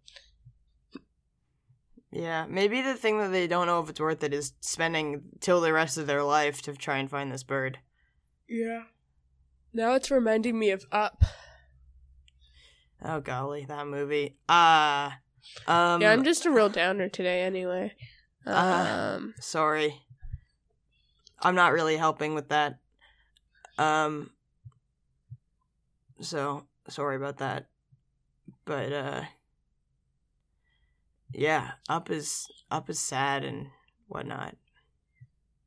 Yeah, 2.12 2.46
maybe 2.48 2.80
the 2.82 2.94
thing 2.96 3.18
that 3.18 3.30
they 3.30 3.46
don't 3.46 3.66
know 3.66 3.80
if 3.80 3.88
it's 3.88 4.00
worth 4.00 4.24
it 4.24 4.34
is 4.34 4.52
spending 4.60 5.22
till 5.40 5.60
the 5.60 5.72
rest 5.72 5.96
of 5.96 6.06
their 6.08 6.24
life 6.24 6.60
to 6.62 6.74
try 6.74 6.98
and 6.98 7.08
find 7.08 7.30
this 7.30 7.42
bird. 7.44 7.78
yeah. 8.48 8.82
Now 9.72 9.94
it's 9.94 10.10
reminding 10.10 10.58
me 10.58 10.70
of 10.70 10.84
Up. 10.90 11.22
Oh 13.04 13.20
golly, 13.20 13.64
that 13.66 13.86
movie. 13.86 14.34
Ah, 14.48 15.18
um, 15.68 16.00
yeah, 16.02 16.10
I'm 16.12 16.24
just 16.24 16.44
a 16.44 16.50
real 16.50 16.68
downer 16.68 17.08
today. 17.08 17.42
Anyway. 17.42 17.94
Uh, 18.44 19.14
Um. 19.18 19.34
sorry. 19.40 19.94
I'm 21.40 21.54
not 21.54 21.72
really 21.72 21.96
helping 21.96 22.34
with 22.34 22.48
that. 22.48 22.78
Um. 23.78 24.32
So 26.20 26.66
sorry 26.88 27.14
about 27.16 27.38
that, 27.38 27.68
but 28.64 28.92
uh. 28.92 29.22
Yeah, 31.32 31.72
up 31.88 32.10
is 32.10 32.46
up 32.70 32.90
is 32.90 32.98
sad 32.98 33.44
and 33.44 33.68
whatnot. 34.08 34.56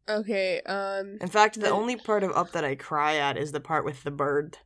Okay. 0.08 0.62
Um. 0.62 1.18
In 1.22 1.30
fact, 1.30 1.60
the 1.60 1.70
only 1.70 1.96
part 1.96 2.24
of 2.24 2.32
Up 2.36 2.52
that 2.52 2.66
I 2.66 2.76
cry 2.76 3.16
at 3.16 3.38
is 3.38 3.52
the 3.52 3.60
part 3.60 3.86
with 3.86 4.04
the 4.04 4.12
bird. 4.12 4.58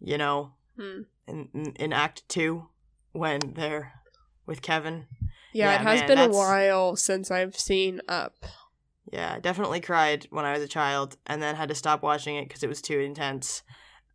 You 0.00 0.18
know, 0.18 0.52
hmm. 0.76 1.02
in 1.26 1.48
in, 1.54 1.72
in 1.76 1.92
Act 1.92 2.28
Two, 2.28 2.68
when 3.12 3.40
they're 3.54 3.92
with 4.46 4.62
Kevin. 4.62 5.06
Yeah, 5.52 5.72
Yeah, 5.72 5.74
it 5.74 5.80
has 5.82 6.00
man, 6.00 6.08
been 6.08 6.18
a 6.18 6.28
while 6.28 6.96
since 6.96 7.30
I've 7.30 7.58
seen 7.58 8.00
Up. 8.08 8.34
Yeah, 9.12 9.38
definitely 9.40 9.80
cried 9.80 10.26
when 10.30 10.44
I 10.44 10.52
was 10.52 10.62
a 10.62 10.68
child, 10.68 11.16
and 11.26 11.42
then 11.42 11.56
had 11.56 11.68
to 11.68 11.74
stop 11.74 12.02
watching 12.02 12.36
it 12.36 12.48
because 12.48 12.62
it 12.62 12.68
was 12.68 12.82
too 12.82 12.98
intense. 12.98 13.62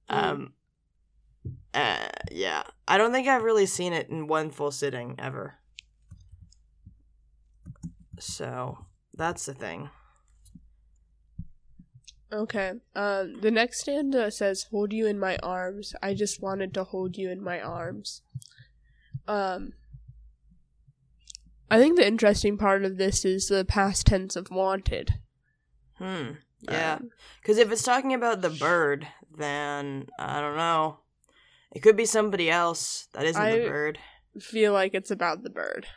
Mm. 0.09 0.23
Um. 0.23 0.53
Uh, 1.73 2.07
yeah, 2.31 2.63
I 2.87 2.97
don't 2.97 3.11
think 3.11 3.27
I've 3.27 3.43
really 3.43 3.65
seen 3.65 3.93
it 3.93 4.09
in 4.09 4.27
one 4.27 4.49
full 4.49 4.71
sitting 4.71 5.15
ever. 5.19 5.55
So 8.19 8.85
that's 9.13 9.45
the 9.45 9.53
thing. 9.53 9.89
Okay. 12.31 12.73
Um. 12.95 13.39
The 13.41 13.51
next 13.51 13.81
stanza 13.81 14.31
says, 14.31 14.63
"Hold 14.71 14.91
you 14.93 15.05
in 15.07 15.19
my 15.19 15.37
arms. 15.43 15.93
I 16.01 16.13
just 16.13 16.41
wanted 16.41 16.73
to 16.73 16.83
hold 16.83 17.17
you 17.17 17.29
in 17.29 17.43
my 17.43 17.59
arms." 17.61 18.21
Um. 19.27 19.73
I 21.69 21.79
think 21.79 21.97
the 21.97 22.07
interesting 22.07 22.57
part 22.57 22.83
of 22.85 22.97
this 22.97 23.25
is 23.25 23.47
the 23.47 23.65
past 23.65 24.05
tense 24.07 24.35
of 24.35 24.51
wanted. 24.51 25.15
Hmm. 25.97 26.31
Yeah. 26.61 26.95
Um, 27.01 27.09
Because 27.41 27.57
if 27.57 27.71
it's 27.71 27.83
talking 27.83 28.13
about 28.13 28.41
the 28.41 28.49
bird, 28.49 29.07
then 29.35 30.07
I 30.19 30.41
don't 30.41 30.57
know. 30.57 30.99
It 31.71 31.81
could 31.81 31.97
be 31.97 32.05
somebody 32.05 32.49
else 32.49 33.07
that 33.13 33.25
isn't 33.25 33.43
the 33.51 33.67
bird. 33.67 33.99
feel 34.39 34.73
like 34.73 34.93
it's 34.93 35.11
about 35.11 35.43
the 35.43 35.49
bird, 35.49 35.87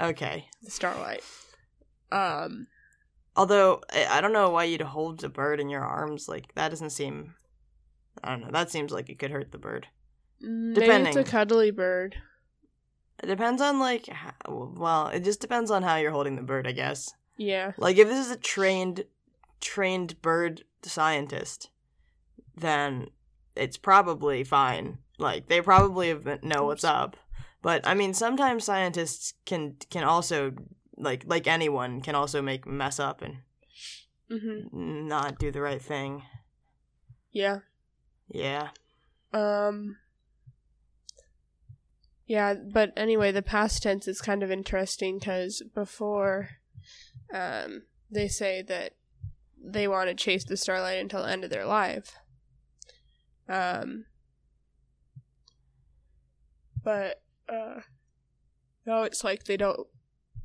Okay. 0.00 0.48
the 0.62 0.70
starlight. 0.70 1.22
Um. 2.14 2.66
Although 3.36 3.82
I 3.92 4.20
don't 4.20 4.32
know 4.32 4.50
why 4.50 4.64
you'd 4.64 4.80
hold 4.80 5.24
a 5.24 5.28
bird 5.28 5.58
in 5.58 5.68
your 5.68 5.82
arms. 5.82 6.28
Like 6.28 6.54
that 6.54 6.68
doesn't 6.68 6.90
seem. 6.90 7.34
I 8.22 8.30
don't 8.30 8.42
know. 8.42 8.50
That 8.52 8.70
seems 8.70 8.92
like 8.92 9.08
it 9.10 9.18
could 9.18 9.32
hurt 9.32 9.50
the 9.50 9.58
bird. 9.58 9.88
Maybe 10.40 10.86
it's 10.86 11.16
a 11.16 11.24
cuddly 11.24 11.70
bird. 11.70 12.16
It 13.22 13.26
depends 13.26 13.60
on 13.60 13.78
like. 13.78 14.06
How, 14.06 14.32
well, 14.76 15.08
it 15.08 15.24
just 15.24 15.40
depends 15.40 15.70
on 15.70 15.82
how 15.82 15.96
you're 15.96 16.10
holding 16.12 16.36
the 16.36 16.42
bird, 16.42 16.66
I 16.66 16.72
guess. 16.72 17.12
Yeah. 17.36 17.72
Like 17.76 17.96
if 17.96 18.08
this 18.08 18.24
is 18.26 18.32
a 18.32 18.36
trained, 18.36 19.04
trained 19.60 20.20
bird 20.22 20.62
scientist, 20.82 21.70
then 22.56 23.08
it's 23.56 23.76
probably 23.76 24.44
fine. 24.44 24.98
Like 25.18 25.48
they 25.48 25.60
probably 25.60 26.08
have 26.08 26.24
been- 26.24 26.40
know 26.42 26.64
what's 26.66 26.84
up. 26.84 27.16
But 27.62 27.86
I 27.86 27.94
mean, 27.94 28.14
sometimes 28.14 28.64
scientists 28.64 29.34
can 29.46 29.76
can 29.90 30.04
also 30.04 30.52
like 30.96 31.24
like 31.26 31.46
anyone 31.46 32.00
can 32.00 32.14
also 32.14 32.40
make 32.42 32.66
mess 32.66 32.98
up 33.00 33.22
and 33.22 33.38
Mhm. 34.30 34.72
not 34.72 35.38
do 35.38 35.50
the 35.50 35.60
right 35.60 35.82
thing. 35.82 36.22
Yeah. 37.30 37.60
Yeah. 38.28 38.70
Um. 39.32 39.98
Yeah, 42.26 42.54
but 42.54 42.92
anyway, 42.96 43.32
the 43.32 43.42
past 43.42 43.82
tense 43.82 44.08
is 44.08 44.22
kind 44.22 44.42
of 44.42 44.50
interesting 44.50 45.18
because 45.18 45.62
before, 45.74 46.48
um, 47.32 47.82
they 48.10 48.28
say 48.28 48.62
that 48.62 48.94
they 49.62 49.86
want 49.86 50.08
to 50.08 50.14
chase 50.14 50.44
the 50.44 50.56
starlight 50.56 50.98
until 50.98 51.22
the 51.22 51.28
end 51.30 51.44
of 51.44 51.50
their 51.50 51.66
life. 51.66 52.16
Um. 53.48 54.06
But 56.82 57.22
uh, 57.48 57.80
now 58.86 59.02
it's 59.02 59.24
like 59.24 59.44
they 59.44 59.56
don't, 59.56 59.86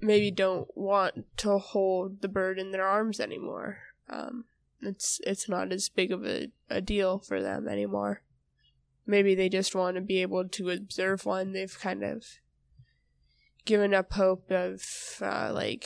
maybe 0.01 0.31
don't 0.31 0.67
want 0.75 1.25
to 1.37 1.57
hold 1.57 2.21
the 2.21 2.27
bird 2.27 2.57
in 2.59 2.71
their 2.71 2.87
arms 2.87 3.19
anymore. 3.19 3.79
Um, 4.09 4.45
it's 4.81 5.19
it's 5.25 5.49
not 5.49 5.71
as 5.71 5.89
big 5.89 6.11
of 6.11 6.25
a, 6.25 6.51
a 6.69 6.81
deal 6.81 7.19
for 7.19 7.41
them 7.41 7.67
anymore 7.67 8.21
maybe 9.05 9.33
they 9.35 9.49
just 9.49 9.75
want 9.75 9.95
to 9.95 10.01
be 10.01 10.21
able 10.21 10.47
to 10.47 10.69
observe 10.69 11.25
one 11.25 11.51
they've 11.51 11.79
kind 11.79 12.03
of 12.03 12.23
given 13.65 13.93
up 13.93 14.13
hope 14.13 14.49
of 14.51 14.81
uh, 15.21 15.51
like 15.53 15.85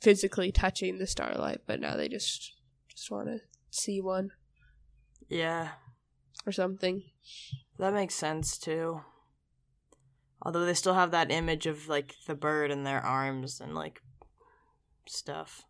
physically 0.00 0.52
touching 0.52 0.98
the 0.98 1.06
starlight 1.06 1.60
but 1.66 1.80
now 1.80 1.96
they 1.96 2.08
just 2.08 2.54
just 2.88 3.10
want 3.10 3.26
to 3.26 3.38
see 3.70 4.00
one 4.00 4.30
Yeah. 5.28 5.70
or 6.46 6.52
something 6.52 7.02
That 7.78 7.94
makes 7.94 8.14
sense 8.14 8.58
too. 8.58 9.00
Although 10.42 10.64
they 10.64 10.74
still 10.74 10.94
have 10.94 11.10
that 11.10 11.30
image 11.30 11.66
of 11.66 11.88
like 11.88 12.14
the 12.26 12.34
bird 12.34 12.70
in 12.70 12.84
their 12.84 13.00
arms 13.00 13.60
and 13.60 13.74
like 13.74 14.02
stuff. 15.06 15.64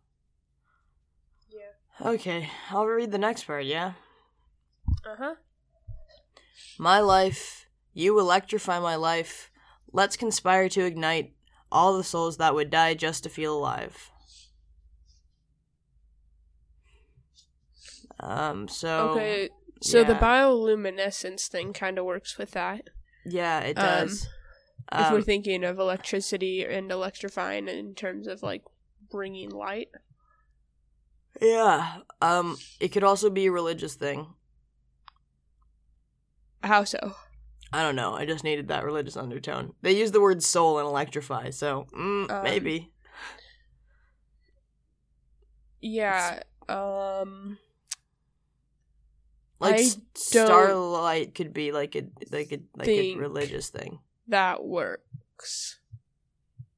yeah 1.51 2.07
Okay, 2.07 2.49
I'll 2.69 2.85
read 2.85 3.11
the 3.11 3.17
next 3.17 3.45
part, 3.45 3.65
yeah? 3.65 3.93
uh-huh 5.05 5.35
My 6.77 6.99
life, 6.99 7.67
you 7.93 8.19
electrify 8.19 8.79
my 8.79 8.95
life. 8.95 9.51
Let's 9.91 10.17
conspire 10.17 10.69
to 10.69 10.85
ignite 10.85 11.33
all 11.71 11.97
the 11.97 12.03
souls 12.03 12.37
that 12.37 12.53
would 12.53 12.69
die 12.69 12.93
just 12.93 13.23
to 13.23 13.29
feel 13.29 13.57
alive. 13.57 14.11
Um, 18.21 18.67
so 18.67 19.09
okay 19.11 19.49
so 19.81 20.03
the 20.03 20.13
bioluminescence 20.13 21.47
thing 21.47 21.71
kind 21.71 21.97
of 21.97 22.03
works 22.03 22.37
with 22.37 22.51
that 22.51 22.89
yeah, 23.25 23.59
it 23.61 23.77
um, 23.77 24.09
does. 24.91 25.01
if 25.01 25.07
Um, 25.07 25.13
we're 25.13 25.21
thinking 25.21 25.63
of 25.63 25.79
electricity 25.79 26.65
and 26.65 26.91
electrifying 26.91 27.67
in 27.67 27.95
terms 27.95 28.27
of 28.27 28.41
like 28.43 28.63
bringing 29.11 29.49
light 29.49 29.89
yeah, 31.41 31.99
um, 32.21 32.57
it 32.79 32.89
could 32.89 33.03
also 33.03 33.29
be 33.29 33.45
a 33.45 33.51
religious 33.51 33.95
thing. 33.95 34.33
how 36.63 36.83
so 36.83 37.15
I 37.71 37.83
don't 37.83 37.95
know. 37.95 38.13
I 38.15 38.25
just 38.25 38.43
needed 38.43 38.67
that 38.69 38.83
religious 38.83 39.15
undertone. 39.15 39.73
They 39.81 39.91
use 39.91 40.11
the 40.11 40.19
word 40.21 40.41
soul 40.43 40.79
and 40.79 40.87
electrify, 40.87 41.51
so 41.51 41.85
mm, 41.95 42.29
Um, 42.29 42.43
maybe. 42.43 42.91
yeah 45.81 46.41
um 46.67 47.57
Like 49.59 49.75
I 49.75 49.89
starlight 50.15 51.35
could 51.35 51.53
be 51.53 51.71
like 51.71 51.95
a 51.95 52.03
like 52.31 52.51
a 52.51 52.59
like 52.75 52.87
a 52.89 53.15
religious 53.15 53.69
thing. 53.69 53.99
That 54.29 54.63
works. 54.63 55.79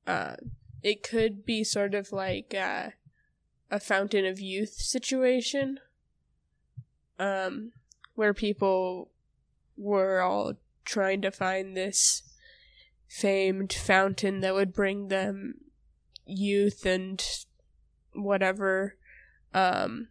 Uh, 0.07 0.35
it 0.81 1.03
could 1.03 1.45
be 1.45 1.63
sort 1.63 1.93
of 1.93 2.11
like 2.11 2.55
uh, 2.55 2.89
a 3.69 3.79
fountain 3.79 4.25
of 4.25 4.39
youth 4.39 4.73
situation, 4.73 5.79
um, 7.19 7.71
where 8.15 8.33
people 8.33 9.09
were 9.77 10.21
all 10.21 10.53
trying 10.85 11.21
to 11.21 11.31
find 11.31 11.75
this 11.75 12.23
famed 13.07 13.73
fountain 13.73 14.39
that 14.39 14.53
would 14.53 14.73
bring 14.73 15.09
them 15.09 15.55
youth 16.25 16.85
and 16.85 17.23
whatever. 18.13 18.95
Um, 19.53 20.07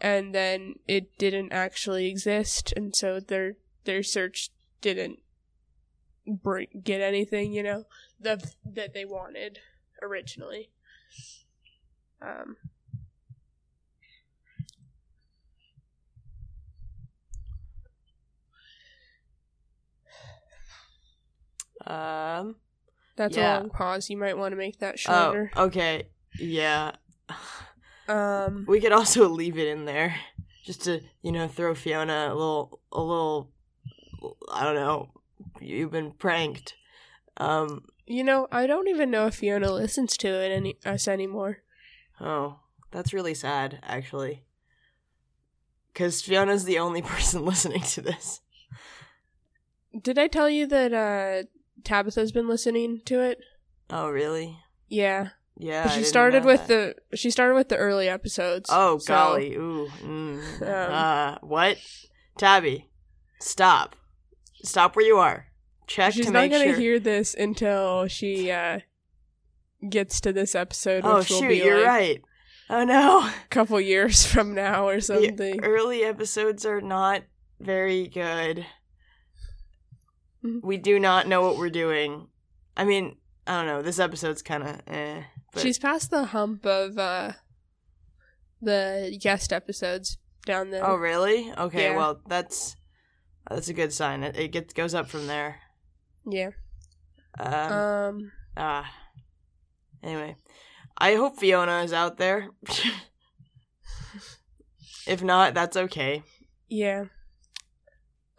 and 0.00 0.34
then 0.34 0.76
it 0.86 1.18
didn't 1.18 1.52
actually 1.52 2.06
exist, 2.06 2.72
and 2.76 2.94
so 2.94 3.20
their 3.20 3.56
their 3.84 4.02
search 4.02 4.50
didn't 4.80 5.20
bring 6.26 6.68
get 6.82 7.00
anything, 7.00 7.52
you 7.52 7.62
know, 7.62 7.84
that 8.20 8.44
that 8.64 8.94
they 8.94 9.04
wanted 9.04 9.58
originally. 10.02 10.70
Um 12.22 12.56
Um. 21.86 22.56
that's 23.16 23.36
Yeah. 23.36 23.58
a 23.58 23.60
long 23.60 23.70
pause. 23.70 24.10
You 24.10 24.16
might 24.16 24.36
want 24.36 24.52
to 24.52 24.56
make 24.56 24.78
that 24.80 24.98
Oh, 25.08 25.30
shorter. 25.30 25.52
okay. 25.56 26.08
Yeah. 26.38 26.92
um 28.08 28.64
We 28.68 28.80
could 28.80 28.92
also 28.92 29.28
leave 29.28 29.58
it 29.58 29.68
in 29.68 29.84
there, 29.84 30.16
just 30.64 30.84
to 30.84 31.00
you 31.22 31.32
know 31.32 31.48
throw 31.48 31.74
Fiona 31.74 32.28
a 32.30 32.34
little 32.34 32.80
a 32.92 33.00
little. 33.00 33.50
I 34.52 34.64
don't 34.64 34.74
know. 34.74 35.10
You've 35.60 35.90
been 35.92 36.12
pranked. 36.12 36.74
Um. 37.38 37.84
you 38.06 38.24
know, 38.24 38.46
I 38.50 38.66
don't 38.66 38.88
even 38.88 39.10
know 39.10 39.26
if 39.26 39.34
Fiona 39.34 39.70
listens 39.72 40.16
to 40.18 40.28
it 40.28 40.50
any 40.50 40.78
us 40.86 41.06
anymore. 41.06 41.58
Oh, 42.20 42.60
that's 42.90 43.12
really 43.12 43.34
sad, 43.34 43.78
actually. 43.82 44.44
Because 45.92 46.22
Fiona's 46.22 46.64
the 46.64 46.78
only 46.78 47.02
person 47.12 47.44
listening 47.44 47.82
to 47.82 48.00
this. 48.00 48.40
Did 50.02 50.18
I 50.18 50.28
tell 50.28 50.48
you 50.48 50.66
that 50.66 50.92
uh 50.92 51.46
Tabitha's 51.84 52.32
been 52.32 52.48
listening 52.48 53.02
to 53.06 53.20
it? 53.20 53.38
Oh, 53.90 54.08
really? 54.08 54.58
Yeah. 54.88 55.30
Yeah. 55.58 55.84
But 55.84 55.92
she 55.92 56.02
started 56.04 56.44
with 56.44 56.66
that. 56.66 56.96
the 57.10 57.16
she 57.16 57.30
started 57.30 57.54
with 57.54 57.68
the 57.68 57.76
early 57.76 58.08
episodes. 58.08 58.68
Oh 58.72 58.98
so- 58.98 59.12
golly. 59.14 59.54
Ooh. 59.54 59.88
Mm. 60.02 60.42
Um, 60.62 60.92
uh, 60.92 61.38
what? 61.40 61.78
Tabby, 62.38 62.88
stop. 63.40 63.96
Stop 64.62 64.96
where 64.96 65.06
you 65.06 65.16
are. 65.18 65.45
Check 65.86 66.14
She's 66.14 66.26
to 66.26 66.32
not 66.32 66.40
make 66.40 66.52
gonna 66.52 66.64
sure. 66.64 66.76
hear 66.78 66.98
this 66.98 67.34
until 67.34 68.06
she 68.08 68.50
uh 68.50 68.80
gets 69.88 70.20
to 70.22 70.32
this 70.32 70.54
episode, 70.54 71.02
oh 71.04 71.18
which 71.18 71.30
will 71.30 71.40
shoot, 71.40 71.48
be 71.48 71.56
you're 71.58 71.78
like 71.78 71.86
right. 71.86 72.22
Oh 72.68 72.84
no. 72.84 73.20
a 73.20 73.32
couple 73.50 73.80
years 73.80 74.26
from 74.26 74.54
now 74.54 74.88
or 74.88 74.96
The 74.96 75.02
something. 75.02 75.62
early 75.64 76.02
episodes 76.02 76.66
are 76.66 76.80
not 76.80 77.22
very 77.60 78.08
good. 78.08 78.66
Mhm. 80.44 80.60
We 80.64 80.76
do 80.76 80.98
not 80.98 81.28
know 81.28 81.42
what 81.42 81.56
we're 81.56 81.70
doing. 81.70 82.28
I 82.76 82.84
mean, 82.84 83.16
I 83.46 83.58
don't 83.58 83.66
know. 83.66 83.82
This 83.82 83.98
episode's 84.00 84.42
kind 84.42 84.62
of 84.64 84.80
eh. 84.88 85.22
But 85.52 85.62
She's 85.62 85.78
past 85.78 86.10
the 86.10 86.24
hump 86.24 86.66
of 86.66 86.98
uh 86.98 87.32
the 88.60 89.16
guest 89.20 89.52
episodes 89.52 90.18
down 90.44 90.70
there. 90.70 90.84
oh 90.84 90.96
really? 90.96 91.52
Okay. 91.56 91.90
Yeah. 91.90 91.96
Well, 91.96 92.20
that's 92.26 92.74
that's 93.48 93.68
a 93.68 93.72
good 93.74 93.92
sign. 93.92 94.24
It, 94.24 94.36
it 94.36 94.48
gets 94.48 94.72
goes 94.74 94.94
up 94.94 95.08
from 95.08 95.26
there. 95.28 95.60
Yeah. 96.26 96.50
Um, 97.38 97.72
Um. 97.72 98.32
Ah. 98.56 98.92
Anyway, 100.02 100.36
I 100.96 101.14
hope 101.14 101.38
Fiona 101.38 101.82
is 101.82 101.92
out 101.92 102.18
there. 102.18 102.50
if 105.06 105.22
not, 105.22 105.54
that's 105.54 105.76
okay. 105.76 106.22
Yeah. 106.68 107.06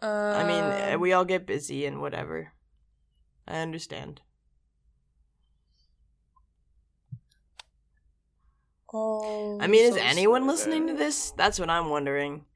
Um, 0.00 0.10
I 0.10 0.44
mean, 0.44 0.64
eh, 0.64 0.96
we 0.96 1.12
all 1.12 1.24
get 1.24 1.46
busy 1.46 1.84
and 1.84 2.00
whatever. 2.00 2.52
I 3.46 3.58
understand. 3.58 4.20
Oh, 8.92 9.58
I 9.60 9.66
mean, 9.66 9.84
is 9.84 9.96
so 9.96 10.00
anyone 10.00 10.46
listening 10.46 10.86
to 10.86 10.94
this? 10.94 11.32
That's 11.32 11.58
what 11.58 11.68
I'm 11.68 11.90
wondering. 11.90 12.46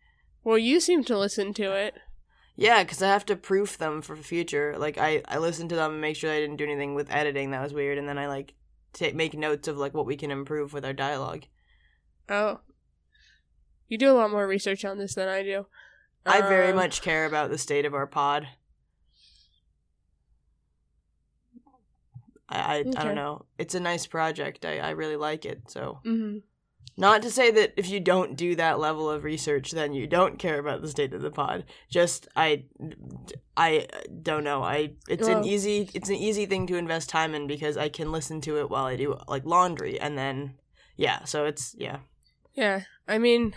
Well, 0.45 0.57
you 0.57 0.81
seem 0.81 1.05
to 1.05 1.19
listen 1.19 1.53
to 1.55 1.73
it. 1.73 1.95
Yeah, 2.55 2.83
because 2.85 3.03
I 3.03 3.09
have 3.09 3.25
to 3.27 3.37
proof 3.37 3.79
them 3.79 4.03
for 4.03 4.15
the 4.15 4.23
future. 4.23 4.77
Like, 4.79 4.99
I, 4.99 5.23
I 5.27 5.39
listen 5.39 5.69
to 5.69 5.75
them 5.77 5.93
and 5.93 6.01
make 6.01 6.17
sure 6.17 6.31
I 6.31 6.39
didn't 6.41 6.57
do 6.57 6.65
anything 6.65 6.95
with 6.95 7.11
editing 7.11 7.51
that 7.51 7.63
was 7.63 7.73
weird, 7.73 7.99
and 7.99 8.07
then 8.09 8.19
I, 8.19 8.29
like, 8.29 8.55
ta 8.93 9.07
make 9.15 9.35
notes 9.35 9.69
of, 9.69 9.79
like, 9.79 9.95
what 9.95 10.07
we 10.07 10.17
can 10.17 10.31
improve 10.31 10.73
with 10.73 10.85
our 10.85 10.93
dialogue. 10.93 11.45
Oh. 12.29 12.61
You 13.89 13.99
do 13.99 14.11
a 14.11 14.15
lot 14.15 14.31
more 14.31 14.47
research 14.47 14.85
on 14.85 14.99
this 14.99 15.15
than 15.15 15.29
I 15.29 15.43
do. 15.43 15.67
I 16.25 16.41
very 16.43 16.71
Um, 16.71 16.77
much 16.77 17.03
care 17.03 17.27
about 17.27 17.51
the 17.51 17.59
state 17.59 17.85
of 17.85 17.95
our 17.95 18.07
pod. 18.07 18.47
I 22.49 22.59
I, 22.59 22.77
I 22.79 22.83
don't 23.05 23.15
know. 23.15 23.47
It's 23.59 23.75
a 23.75 23.81
nice 23.81 24.07
project. 24.07 24.65
I, 24.65 24.79
I 24.79 24.91
really 24.91 25.17
like 25.17 25.45
it. 25.45 25.71
So 25.71 26.01
mhm. 26.05 26.43
Not 27.03 27.21
to 27.23 27.33
say 27.33 27.51
that 27.51 27.73
if 27.77 27.91
you 27.91 27.99
don't 27.99 28.37
do 28.37 28.55
that 28.55 28.79
level 28.79 29.11
of 29.11 29.25
research, 29.25 29.73
then 29.73 29.93
you 29.93 30.07
don't 30.07 30.39
care 30.39 30.61
about 30.61 30.83
the 30.83 30.89
state 30.89 31.13
of 31.13 31.21
the 31.21 31.33
pod. 31.33 31.65
Just 31.91 32.29
I 32.37 32.63
I 33.57 33.89
don't 34.23 34.45
know. 34.45 34.63
I 34.63 34.93
it's 35.09 35.27
an 35.27 35.45
easy 35.45 35.91
it's 35.95 36.09
an 36.09 36.15
easy 36.15 36.47
thing 36.47 36.65
to 36.69 36.77
invest 36.77 37.09
time 37.09 37.35
in 37.35 37.49
because 37.49 37.77
I 37.77 37.89
can 37.89 38.13
listen 38.13 38.41
to 38.43 38.59
it 38.61 38.71
while 38.71 38.85
I 38.85 38.95
do 38.95 39.19
like 39.27 39.45
laundry 39.45 39.99
and 39.99 40.17
then 40.17 40.55
yeah. 40.97 41.25
So 41.25 41.45
it's 41.45 41.75
yeah. 41.77 41.99
Yeah. 42.55 42.83
I 43.09 43.19
mean, 43.19 43.57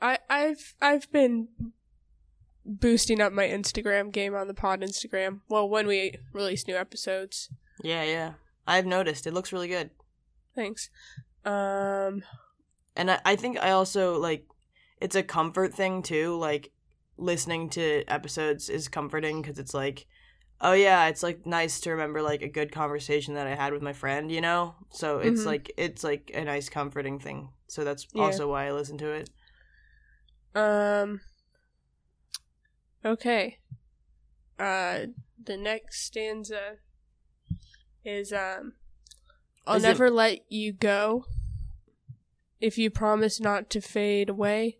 I 0.00 0.20
I've 0.30 0.74
I've 0.80 1.12
been 1.12 1.48
boosting 2.64 3.20
up 3.20 3.34
my 3.34 3.46
Instagram 3.46 4.10
game 4.10 4.34
on 4.34 4.48
the 4.48 4.54
pod 4.54 4.80
Instagram. 4.80 5.40
Well, 5.50 5.68
when 5.68 5.86
we 5.86 6.14
release 6.32 6.66
new 6.66 6.76
episodes. 6.76 7.50
Yeah, 7.82 8.04
yeah. 8.04 8.32
I've 8.66 8.86
noticed. 8.86 9.26
It 9.26 9.34
looks 9.34 9.52
really 9.52 9.68
good. 9.68 9.90
Thanks. 10.54 10.88
Um. 11.44 12.22
And 12.96 13.10
I, 13.10 13.20
I 13.24 13.36
think 13.36 13.58
I 13.58 13.70
also 13.70 14.18
like 14.18 14.46
it's 15.00 15.16
a 15.16 15.22
comfort 15.22 15.74
thing 15.74 16.02
too. 16.02 16.36
Like 16.36 16.72
listening 17.16 17.70
to 17.70 18.04
episodes 18.08 18.68
is 18.68 18.88
comforting 18.88 19.40
because 19.42 19.58
it's 19.58 19.74
like, 19.74 20.06
oh 20.60 20.72
yeah, 20.72 21.06
it's 21.06 21.22
like 21.22 21.46
nice 21.46 21.80
to 21.80 21.90
remember 21.90 22.22
like 22.22 22.42
a 22.42 22.48
good 22.48 22.72
conversation 22.72 23.34
that 23.34 23.46
I 23.46 23.54
had 23.54 23.72
with 23.72 23.82
my 23.82 23.92
friend, 23.92 24.30
you 24.30 24.40
know. 24.40 24.74
So 24.90 25.20
it's 25.20 25.42
Mhm. 25.42 25.46
like 25.46 25.72
it's 25.76 26.04
like 26.04 26.30
a 26.34 26.44
nice 26.44 26.68
comforting 26.68 27.18
thing. 27.18 27.50
So 27.68 27.84
that's 27.84 28.06
Yeah. 28.14 28.22
also 28.24 28.50
why 28.50 28.66
I 28.66 28.72
listen 28.72 28.98
to 28.98 29.10
it. 29.12 29.30
Um. 30.54 31.20
Okay. 33.04 33.58
Uh, 34.58 35.06
the 35.42 35.56
next 35.56 36.02
stanza 36.02 36.78
is 38.04 38.32
um, 38.32 38.72
I'll 39.68 39.76
Is 39.76 39.84
it- 39.84 39.88
never 39.88 40.10
let 40.10 40.40
you 40.50 40.72
go. 40.72 41.26
If 42.60 42.76
you 42.78 42.90
promise 42.90 43.38
not 43.38 43.70
to 43.70 43.80
fade 43.80 44.28
away, 44.28 44.78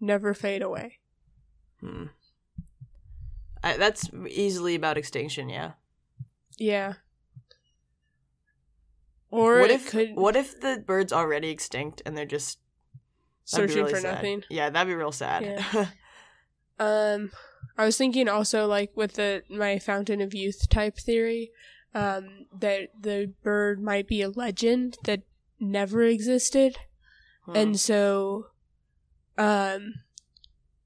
never 0.00 0.34
fade 0.34 0.62
away. 0.62 0.98
Hmm. 1.80 2.06
I, 3.62 3.76
that's 3.76 4.10
easily 4.28 4.74
about 4.74 4.98
extinction, 4.98 5.48
yeah. 5.48 5.72
Yeah. 6.58 6.94
Or 9.30 9.60
what 9.60 9.70
it 9.70 9.74
if 9.74 9.90
could 9.90 10.14
what 10.16 10.36
if 10.36 10.60
the 10.60 10.82
bird's 10.84 11.12
already 11.12 11.50
extinct 11.50 12.02
and 12.04 12.16
they're 12.16 12.26
just 12.26 12.58
that'd 13.50 13.68
be 13.68 13.72
searching 13.72 13.84
really 13.84 13.94
for 13.94 14.00
sad. 14.00 14.14
nothing. 14.16 14.44
Yeah, 14.50 14.68
that'd 14.70 14.88
be 14.90 14.94
real 14.94 15.12
sad. 15.12 15.42
Yeah. 15.44 15.86
Um, 16.78 17.30
I 17.78 17.84
was 17.84 17.96
thinking 17.96 18.28
also 18.28 18.66
like 18.66 18.90
with 18.96 19.12
the 19.12 19.44
my 19.48 19.78
fountain 19.78 20.20
of 20.20 20.34
youth 20.34 20.68
type 20.68 20.96
theory, 20.96 21.52
um, 21.94 22.46
that 22.58 22.90
the 22.98 23.32
bird 23.42 23.82
might 23.82 24.06
be 24.08 24.22
a 24.22 24.28
legend 24.30 24.96
that 25.04 25.22
never 25.60 26.02
existed, 26.02 26.76
Hmm. 27.44 27.56
and 27.56 27.80
so, 27.80 28.46
um, 29.36 29.94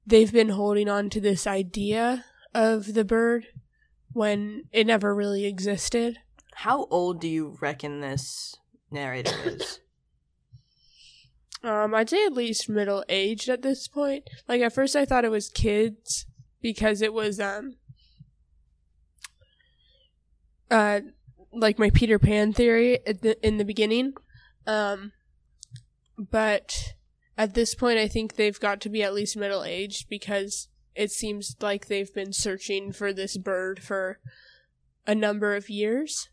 they've 0.05 0.31
been 0.31 0.49
holding 0.49 0.89
on 0.89 1.09
to 1.11 1.21
this 1.21 1.45
idea 1.45 2.25
of 2.53 2.93
the 2.93 3.05
bird 3.05 3.47
when 4.13 4.63
it 4.71 4.87
never 4.87 5.13
really 5.13 5.45
existed. 5.45 6.17
How 6.55 6.85
old 6.85 7.21
do 7.21 7.27
you 7.27 7.57
reckon 7.61 7.99
this 8.01 8.55
narrator 8.91 9.35
is? 9.45 9.79
Um, 11.63 11.95
I'd 11.95 12.09
say 12.09 12.23
at 12.23 12.33
least 12.33 12.69
middle 12.69 13.03
aged 13.09 13.49
at 13.49 13.63
this 13.63 13.87
point. 13.87 14.29
Like 14.47 14.61
at 14.61 14.73
first 14.73 14.95
I 14.95 15.05
thought 15.05 15.25
it 15.25 15.31
was 15.31 15.49
kids 15.49 16.27
because 16.61 17.01
it 17.01 17.13
was 17.13 17.39
um 17.39 17.77
uh 20.69 21.01
like 21.51 21.79
my 21.79 21.89
Peter 21.89 22.19
Pan 22.19 22.53
theory 22.53 22.99
the, 23.05 23.37
in 23.45 23.57
the 23.57 23.65
beginning. 23.65 24.13
Um 24.65 25.11
but 26.17 26.93
at 27.37 27.53
this 27.53 27.75
point 27.75 27.99
I 27.99 28.07
think 28.07 28.35
they've 28.35 28.59
got 28.59 28.81
to 28.81 28.89
be 28.89 29.03
at 29.03 29.13
least 29.13 29.37
middle 29.37 29.63
aged 29.63 30.09
because 30.09 30.67
it 30.95 31.11
seems 31.11 31.55
like 31.61 31.87
they've 31.87 32.13
been 32.13 32.33
searching 32.33 32.91
for 32.91 33.13
this 33.13 33.37
bird 33.37 33.81
for 33.81 34.19
a 35.05 35.15
number 35.15 35.55
of 35.55 35.69
years. 35.69 36.29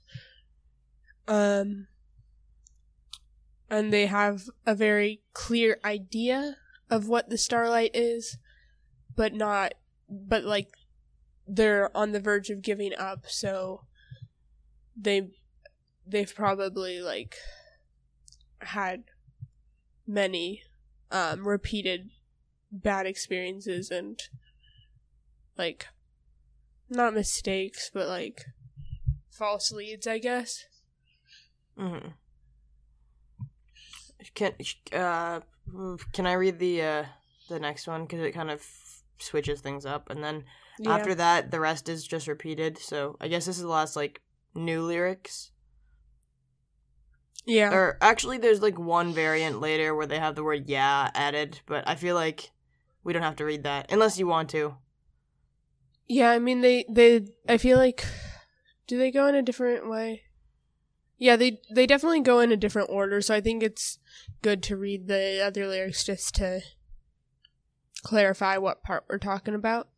Um 1.28 1.86
and 3.70 3.92
they 3.92 4.06
have 4.06 4.42
a 4.66 4.74
very 4.74 5.22
clear 5.32 5.78
idea 5.84 6.56
of 6.90 7.08
what 7.08 7.28
the 7.28 7.38
starlight 7.38 7.90
is, 7.94 8.38
but 9.16 9.34
not, 9.34 9.74
but 10.08 10.44
like 10.44 10.68
they're 11.46 11.94
on 11.96 12.12
the 12.12 12.20
verge 12.20 12.50
of 12.50 12.62
giving 12.62 12.94
up, 12.94 13.24
so 13.26 13.82
they 14.96 15.28
they've 16.06 16.34
probably 16.34 17.00
like 17.00 17.36
had 18.60 19.04
many 20.06 20.62
um 21.10 21.46
repeated 21.46 22.10
bad 22.70 23.06
experiences 23.06 23.90
and 23.90 24.20
like 25.56 25.86
not 26.88 27.14
mistakes 27.14 27.90
but 27.92 28.08
like 28.08 28.44
false 29.30 29.72
leads 29.72 30.06
i 30.06 30.18
guess. 30.18 30.64
Mm-hmm. 31.78 32.08
Can 34.34 34.52
uh 34.92 35.40
can 36.12 36.26
I 36.26 36.32
read 36.34 36.58
the 36.58 36.82
uh 36.82 37.04
the 37.48 37.60
next 37.60 37.86
one? 37.86 38.04
Because 38.04 38.20
it 38.20 38.32
kind 38.32 38.50
of 38.50 38.62
switches 39.18 39.60
things 39.60 39.86
up, 39.86 40.10
and 40.10 40.22
then 40.22 40.44
yeah. 40.78 40.94
after 40.94 41.14
that 41.14 41.50
the 41.50 41.60
rest 41.60 41.88
is 41.88 42.06
just 42.06 42.28
repeated. 42.28 42.78
So 42.78 43.16
I 43.20 43.28
guess 43.28 43.46
this 43.46 43.56
is 43.56 43.62
the 43.62 43.68
last 43.68 43.96
like 43.96 44.20
new 44.54 44.82
lyrics. 44.82 45.52
yeah 47.46 47.72
Or 47.72 47.98
actually, 48.00 48.38
there's 48.38 48.62
like 48.62 48.78
one 48.78 49.12
variant 49.12 49.60
later 49.60 49.94
where 49.94 50.06
they 50.06 50.18
have 50.18 50.34
the 50.34 50.44
word 50.44 50.68
"yeah" 50.68 51.10
added, 51.14 51.60
but 51.66 51.86
I 51.86 51.94
feel 51.94 52.14
like 52.14 52.50
we 53.02 53.12
don't 53.12 53.22
have 53.22 53.36
to 53.36 53.44
read 53.44 53.64
that 53.64 53.92
unless 53.92 54.18
you 54.18 54.26
want 54.26 54.50
to. 54.50 54.76
Yeah, 56.06 56.30
I 56.30 56.38
mean 56.38 56.60
they 56.60 56.84
they 56.88 57.26
I 57.48 57.58
feel 57.58 57.78
like 57.78 58.04
do 58.86 58.98
they 58.98 59.10
go 59.10 59.26
in 59.26 59.34
a 59.34 59.42
different 59.42 59.88
way? 59.88 60.22
Yeah, 61.16 61.36
they 61.36 61.60
they 61.72 61.86
definitely 61.86 62.20
go 62.20 62.40
in 62.40 62.52
a 62.52 62.56
different 62.56 62.90
order, 62.90 63.20
so 63.20 63.34
I 63.34 63.40
think 63.40 63.62
it's 63.62 63.98
good 64.42 64.62
to 64.64 64.76
read 64.76 65.06
the 65.06 65.42
other 65.42 65.66
lyrics 65.66 66.04
just 66.04 66.34
to 66.36 66.60
clarify 68.02 68.58
what 68.58 68.82
part 68.82 69.04
we're 69.08 69.18
talking 69.18 69.54
about. 69.54 69.88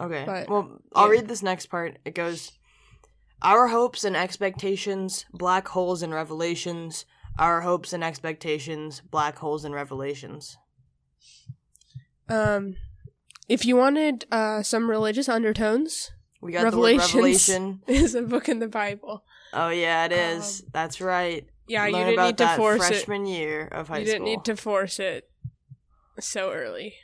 Okay. 0.00 0.24
But, 0.26 0.48
well, 0.48 0.80
I'll 0.94 1.06
yeah. 1.06 1.12
read 1.12 1.28
this 1.28 1.42
next 1.42 1.66
part. 1.66 1.98
It 2.04 2.14
goes 2.14 2.52
our 3.42 3.68
hopes 3.68 4.04
and 4.04 4.16
expectations, 4.16 5.26
black 5.32 5.68
holes 5.68 6.02
and 6.02 6.12
revelations. 6.14 7.04
Our 7.38 7.62
hopes 7.62 7.92
and 7.94 8.04
expectations, 8.04 9.00
black 9.10 9.38
holes 9.38 9.64
and 9.64 9.74
revelations. 9.74 10.58
Um, 12.28 12.76
if 13.48 13.64
you 13.64 13.76
wanted 13.76 14.26
uh, 14.30 14.62
some 14.62 14.88
religious 14.90 15.28
undertones, 15.28 16.12
We 16.40 16.52
got 16.52 16.64
Revelations. 16.64 17.12
the 17.12 17.16
revelation. 17.18 17.82
is 17.86 18.14
a 18.14 18.22
book 18.22 18.48
in 18.48 18.58
the 18.58 18.68
Bible. 18.68 19.24
Oh 19.52 19.68
yeah, 19.70 20.04
it 20.06 20.12
is. 20.12 20.62
That's 20.72 21.00
right. 21.00 21.42
Um, 21.42 21.48
Yeah, 21.68 21.86
you 21.86 21.96
didn't 22.04 22.24
need 22.24 22.38
to 22.38 22.48
force 22.56 22.82
it. 22.84 22.86
freshman 22.94 23.26
year 23.26 23.66
of 23.68 23.88
high 23.88 23.98
You 23.98 24.06
school. 24.06 24.14
didn't 24.14 24.24
need 24.26 24.44
to 24.44 24.56
force 24.56 24.98
it 24.98 25.30
so 26.20 26.52
early. 26.52 26.94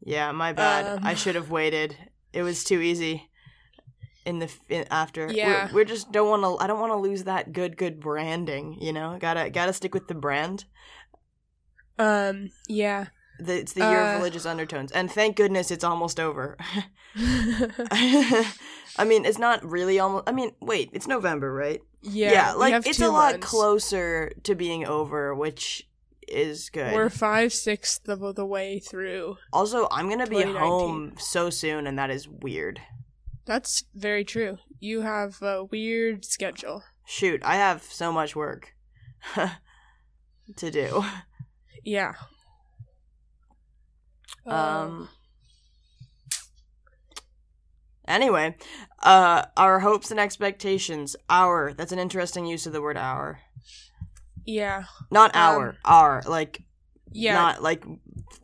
Yeah, 0.00 0.30
my 0.32 0.52
bad. 0.52 0.98
Um, 0.98 1.04
I 1.04 1.14
should 1.14 1.34
have 1.34 1.50
waited. 1.50 1.96
It 2.32 2.42
was 2.42 2.64
too 2.64 2.80
easy. 2.80 3.28
In 4.28 4.38
the 4.40 4.50
in, 4.68 4.84
after, 4.90 5.26
We're- 5.26 5.36
Yeah. 5.38 5.68
we're, 5.72 5.84
just 5.84 6.12
don't 6.12 6.28
want 6.28 6.42
to. 6.42 6.62
I 6.62 6.66
don't 6.66 6.80
want 6.80 6.92
to 6.92 6.96
lose 7.08 7.24
that 7.24 7.52
good 7.52 7.76
good 7.76 7.98
branding. 7.98 8.76
You 8.80 8.92
know, 8.92 9.16
gotta 9.18 9.48
gotta 9.50 9.72
stick 9.72 9.94
with 9.94 10.06
the 10.08 10.14
brand. 10.14 10.64
Um, 11.98 12.50
yeah. 12.68 13.06
The, 13.40 13.54
it's 13.60 13.72
the 13.72 13.80
year 13.80 14.00
Uh, 14.02 14.10
of 14.14 14.18
religious 14.18 14.44
undertones, 14.46 14.90
and 14.92 15.10
thank 15.10 15.36
goodness 15.36 15.70
it's 15.70 15.84
almost 15.84 16.18
over. 16.20 16.56
I 17.16 19.04
mean, 19.06 19.24
it's 19.24 19.38
not 19.38 19.64
really 19.64 19.98
almost. 19.98 20.24
I 20.28 20.32
mean, 20.32 20.52
wait, 20.60 20.90
it's 20.92 21.06
November, 21.06 21.52
right? 21.52 21.80
yeah, 22.02 22.52
we 22.54 22.60
like 22.60 22.86
it's 22.86 23.00
a 23.00 23.08
lot 23.08 23.32
months. 23.34 23.46
closer 23.46 24.30
to 24.44 24.54
being 24.54 24.84
over, 24.86 25.34
which 25.34 25.88
is 26.26 26.68
good. 26.70 26.94
We're 26.94 27.08
five 27.10 27.52
sixths 27.52 28.06
of 28.08 28.34
the 28.34 28.46
way 28.46 28.78
through. 28.80 29.36
also, 29.52 29.88
I'm 29.90 30.08
gonna 30.08 30.26
be 30.26 30.42
home 30.42 31.14
so 31.18 31.48
soon, 31.50 31.86
and 31.86 31.98
that 31.98 32.10
is 32.10 32.28
weird. 32.28 32.80
That's 33.48 33.82
very 33.94 34.24
true. 34.24 34.58
You 34.78 35.00
have 35.00 35.40
a 35.40 35.64
weird 35.64 36.24
schedule. 36.26 36.82
Shoot, 37.06 37.40
I 37.42 37.56
have 37.56 37.82
so 37.82 38.12
much 38.12 38.36
work 38.36 38.74
to 40.56 40.70
do. 40.70 41.02
Yeah. 41.82 42.12
Um. 44.46 45.08
Anyway, 48.06 48.56
uh, 49.02 49.44
our 49.56 49.80
hopes 49.80 50.10
and 50.10 50.20
expectations. 50.20 51.16
Our. 51.30 51.72
That's 51.72 51.92
an 51.92 51.98
interesting 51.98 52.44
use 52.46 52.66
of 52.66 52.72
the 52.74 52.82
word 52.82 52.96
our. 52.98 53.40
yeah. 54.44 54.84
Not 55.10 55.34
Um, 55.34 55.40
our. 55.42 55.76
Our. 55.84 56.22
Like. 56.26 56.62
Yeah. 57.12 57.34
Not 57.34 57.62
like. 57.62 57.82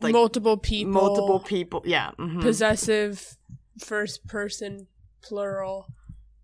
Like 0.01 0.13
multiple 0.13 0.57
people. 0.57 0.91
multiple 0.91 1.39
people. 1.39 1.81
Yeah. 1.85 2.11
mhm. 2.19 2.41
Possessive 2.41 3.37
first 3.79 4.25
person 4.27 4.87
plural. 5.27 5.87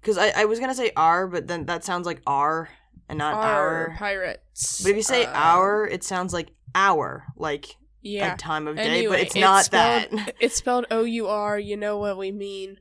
Because 0.01 0.17
I, 0.17 0.29
I 0.35 0.45
was 0.45 0.59
gonna 0.59 0.73
say 0.75 0.91
our, 0.95 1.27
but 1.27 1.47
then 1.47 1.65
that 1.65 1.83
sounds 1.83 2.05
like 2.05 2.21
our 2.25 2.69
and 3.07 3.17
not 3.17 3.33
Our 3.35 3.89
our. 3.89 3.95
pirates. 3.97 4.81
But 4.81 4.91
if 4.91 4.95
you 4.95 5.03
say 5.03 5.25
Um, 5.25 5.33
our, 5.35 5.85
it 5.87 6.03
sounds 6.03 6.33
like 6.33 6.51
hour, 6.73 7.25
like 7.37 7.75
yeah. 8.01 8.33
a 8.33 8.37
time 8.37 8.67
of 8.67 8.77
day. 8.77 8.83
Anyway, 8.83 9.17
but 9.17 9.19
it's 9.19 9.35
not 9.35 9.65
spelled, 9.65 10.07
that. 10.11 10.35
It's 10.39 10.55
spelled 10.55 10.85
O 10.89 11.03
U 11.03 11.27
R. 11.27 11.59
You 11.59 11.77
know 11.77 11.97
what 11.97 12.17
we 12.17 12.31
mean. 12.31 12.77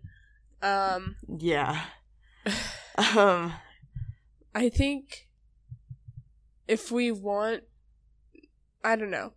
Um, 0.62 1.16
yeah. 1.28 1.82
Um. 3.16 3.54
I 4.54 4.68
think 4.68 5.28
if 6.68 6.90
we 6.90 7.10
want, 7.10 7.62
I 8.84 8.94
don't 8.96 9.10
know. 9.10 9.32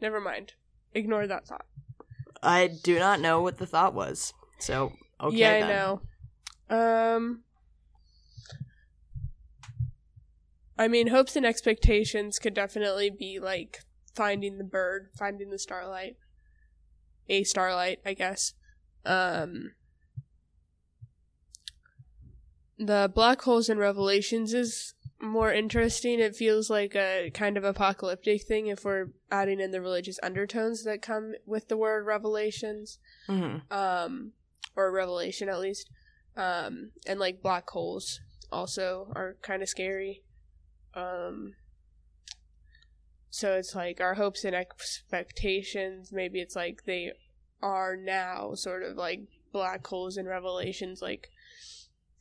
Never 0.00 0.20
mind. 0.20 0.54
Ignore 0.94 1.26
that 1.26 1.46
thought. 1.46 1.66
I 2.42 2.68
do 2.68 2.98
not 2.98 3.20
know 3.20 3.42
what 3.42 3.58
the 3.58 3.66
thought 3.66 3.94
was. 3.94 4.32
So 4.58 4.92
okay. 5.20 5.36
yeah, 5.36 5.52
I 5.52 5.68
know. 5.68 6.00
Um, 6.70 7.44
I 10.78 10.86
mean, 10.88 11.08
hopes 11.08 11.34
and 11.36 11.44
expectations 11.46 12.38
could 12.38 12.54
definitely 12.54 13.10
be 13.10 13.40
like 13.40 13.80
finding 14.14 14.58
the 14.58 14.64
bird, 14.64 15.08
finding 15.18 15.50
the 15.50 15.58
starlight, 15.58 16.16
a 17.28 17.44
starlight, 17.44 18.00
I 18.04 18.14
guess. 18.14 18.54
Um, 19.04 19.72
the 22.78 23.10
black 23.12 23.42
holes 23.42 23.68
and 23.68 23.80
revelations 23.80 24.54
is 24.54 24.94
more 25.20 25.52
interesting. 25.52 26.20
It 26.20 26.36
feels 26.36 26.70
like 26.70 26.94
a 26.94 27.30
kind 27.34 27.56
of 27.56 27.64
apocalyptic 27.64 28.46
thing 28.46 28.68
if 28.68 28.84
we're 28.84 29.06
adding 29.32 29.58
in 29.60 29.72
the 29.72 29.80
religious 29.80 30.18
undertones 30.22 30.84
that 30.84 31.02
come 31.02 31.34
with 31.44 31.68
the 31.68 31.76
word 31.76 32.06
revelations 32.06 32.98
Mhm. 33.28 33.62
um, 33.72 34.32
or 34.78 34.92
revelation 34.92 35.48
at 35.48 35.58
least. 35.58 35.90
Um, 36.36 36.92
and 37.06 37.18
like 37.18 37.42
black 37.42 37.68
holes 37.68 38.20
also 38.50 39.12
are 39.14 39.36
kind 39.42 39.60
of 39.60 39.68
scary. 39.68 40.22
Um, 40.94 41.54
so 43.28 43.54
it's 43.54 43.74
like 43.74 44.00
our 44.00 44.14
hopes 44.14 44.44
and 44.44 44.54
expectations. 44.54 46.12
Maybe 46.12 46.40
it's 46.40 46.54
like 46.54 46.84
they 46.86 47.12
are 47.60 47.96
now, 47.96 48.54
sort 48.54 48.84
of 48.84 48.96
like 48.96 49.22
black 49.52 49.84
holes 49.84 50.16
and 50.16 50.28
revelations. 50.28 51.02
Like 51.02 51.28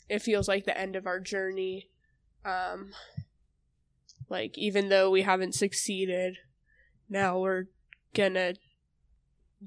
it 0.10 0.24
feels 0.24 0.48
like 0.48 0.66
the 0.66 0.78
end 0.78 0.96
of 0.96 1.06
our 1.06 1.20
journey. 1.20 1.90
Um, 2.44 2.92
like 4.30 4.58
even 4.58 4.90
though 4.90 5.12
we 5.12 5.22
haven't 5.22 5.54
succeeded, 5.54 6.38
now 7.08 7.38
we're 7.40 7.66
gonna 8.16 8.56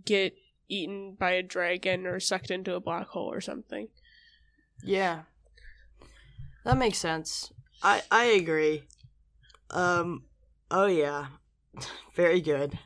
get 0.04 0.34
eaten 0.70 1.16
by 1.18 1.32
a 1.32 1.42
dragon 1.42 2.06
or 2.06 2.20
sucked 2.20 2.50
into 2.50 2.74
a 2.74 2.80
black 2.80 3.08
hole 3.08 3.30
or 3.30 3.40
something. 3.40 3.88
Yeah. 4.82 5.22
That 6.64 6.78
makes 6.78 6.98
sense. 6.98 7.52
I 7.82 8.02
I 8.10 8.24
agree. 8.26 8.84
Um 9.70 10.24
oh 10.70 10.86
yeah. 10.86 11.26
Very 12.14 12.40
good. 12.40 12.78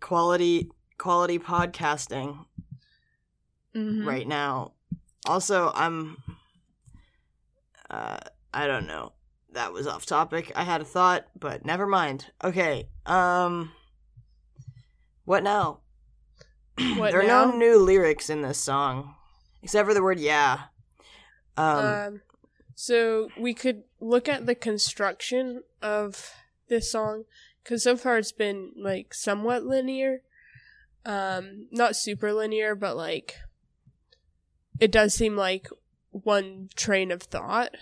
Quality 0.00 0.70
quality 0.98 1.38
podcasting 1.38 2.44
Mm-hmm. 3.74 4.08
right 4.08 4.26
now. 4.26 4.72
Also, 5.26 5.70
I'm 5.74 6.16
uh 7.90 8.18
I 8.54 8.66
don't 8.66 8.86
know. 8.86 9.12
That 9.52 9.72
was 9.72 9.86
off 9.86 10.06
topic. 10.06 10.50
I 10.56 10.64
had 10.64 10.80
a 10.80 10.84
thought, 10.84 11.26
but 11.38 11.64
never 11.66 11.86
mind. 11.86 12.30
Okay. 12.42 12.88
Um 13.04 13.72
What 15.24 15.42
now? 15.42 15.80
What 16.96 17.12
there 17.12 17.20
are 17.20 17.26
now? 17.26 17.46
no 17.46 17.56
new 17.56 17.78
lyrics 17.78 18.28
in 18.28 18.42
this 18.42 18.58
song 18.58 19.14
except 19.62 19.88
for 19.88 19.94
the 19.94 20.02
word 20.02 20.20
yeah. 20.20 20.64
Um, 21.56 21.84
Um, 21.84 22.20
so 22.74 23.30
we 23.38 23.54
could 23.54 23.84
look 24.00 24.28
at 24.28 24.46
the 24.46 24.54
construction 24.54 25.62
of 25.82 26.30
this 26.68 26.90
song 26.92 27.24
because 27.62 27.82
so 27.82 27.96
far 27.96 28.18
it's 28.18 28.32
been 28.32 28.72
like 28.76 29.14
somewhat 29.14 29.64
linear, 29.64 30.20
um, 31.04 31.66
not 31.72 31.96
super 31.96 32.32
linear, 32.32 32.74
but 32.74 32.96
like 32.96 33.36
it 34.78 34.92
does 34.92 35.14
seem 35.14 35.36
like 35.36 35.68
one 36.10 36.68
train 36.76 37.10
of 37.10 37.22
thought. 37.22 37.74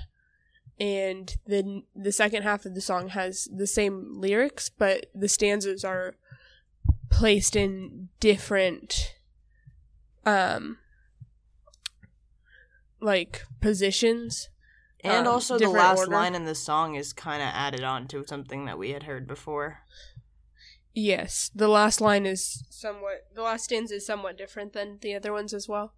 And 0.79 1.37
then 1.47 1.85
the 1.95 2.13
second 2.13 2.43
half 2.43 2.65
of 2.65 2.75
the 2.75 2.81
song 2.81 3.09
has 3.09 3.49
the 3.55 3.67
same 3.67 4.21
lyrics, 4.21 4.71
but 4.71 5.07
the 5.15 5.29
stanzas 5.29 5.85
are 5.85 6.17
placed 7.11 7.57
in 7.57 8.09
different, 8.21 9.15
um, 10.25 10.79
like 13.01 13.43
positions. 13.61 14.49
And 15.03 15.27
um, 15.27 15.35
also, 15.35 15.59
the 15.59 15.69
last 15.69 15.99
order. 16.01 16.13
line 16.13 16.35
in 16.35 16.45
the 16.45 16.55
song 16.55 16.95
is 16.95 17.13
kind 17.13 17.43
of 17.43 17.49
added 17.53 17.85
on 17.85 18.09
to 18.09 18.25
something 18.27 18.65
that 18.65 18.79
we 18.79 18.91
had 18.91 19.03
heard 19.03 19.27
before. 19.27 19.81
Yes, 20.95 21.51
the 21.55 21.69
last 21.69 22.01
line 22.01 22.25
is 22.25 22.65
somewhat. 22.71 23.27
The 23.35 23.43
last 23.43 23.65
stanza 23.65 23.97
is 23.97 24.07
somewhat 24.07 24.39
different 24.39 24.73
than 24.73 24.99
the 25.03 25.15
other 25.15 25.33
ones 25.33 25.53
as 25.53 25.69
well. 25.69 25.93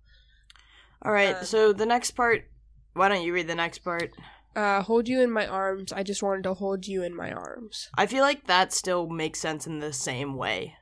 All 1.03 1.13
right, 1.13 1.37
Uh, 1.37 1.45
so 1.45 1.73
the 1.73 1.87
next 1.87 2.13
part. 2.13 2.51
Why 2.95 3.09
don't 3.09 3.23
you 3.23 3.35
read 3.35 3.47
the 3.47 3.55
next 3.55 3.81
part? 3.81 4.13
Uh, 4.57 4.83
hold 4.83 5.07
you 5.07 5.21
in 5.21 5.31
my 5.31 5.47
arms. 5.47 5.93
I 5.93 6.03
just 6.03 6.23
wanted 6.23 6.45
to 6.45 6.55
hold 6.55 6.87
you 6.87 7.03
in 7.03 7.15
my 7.15 7.31
arms. 7.31 7.91
I 7.95 8.07
feel 8.07 8.23
like 8.23 8.47
that 8.47 8.73
still 8.73 9.07
makes 9.07 9.39
sense 9.39 9.67
in 9.67 9.81
the 9.81 9.93
same 9.93 10.35
way. 10.35 10.77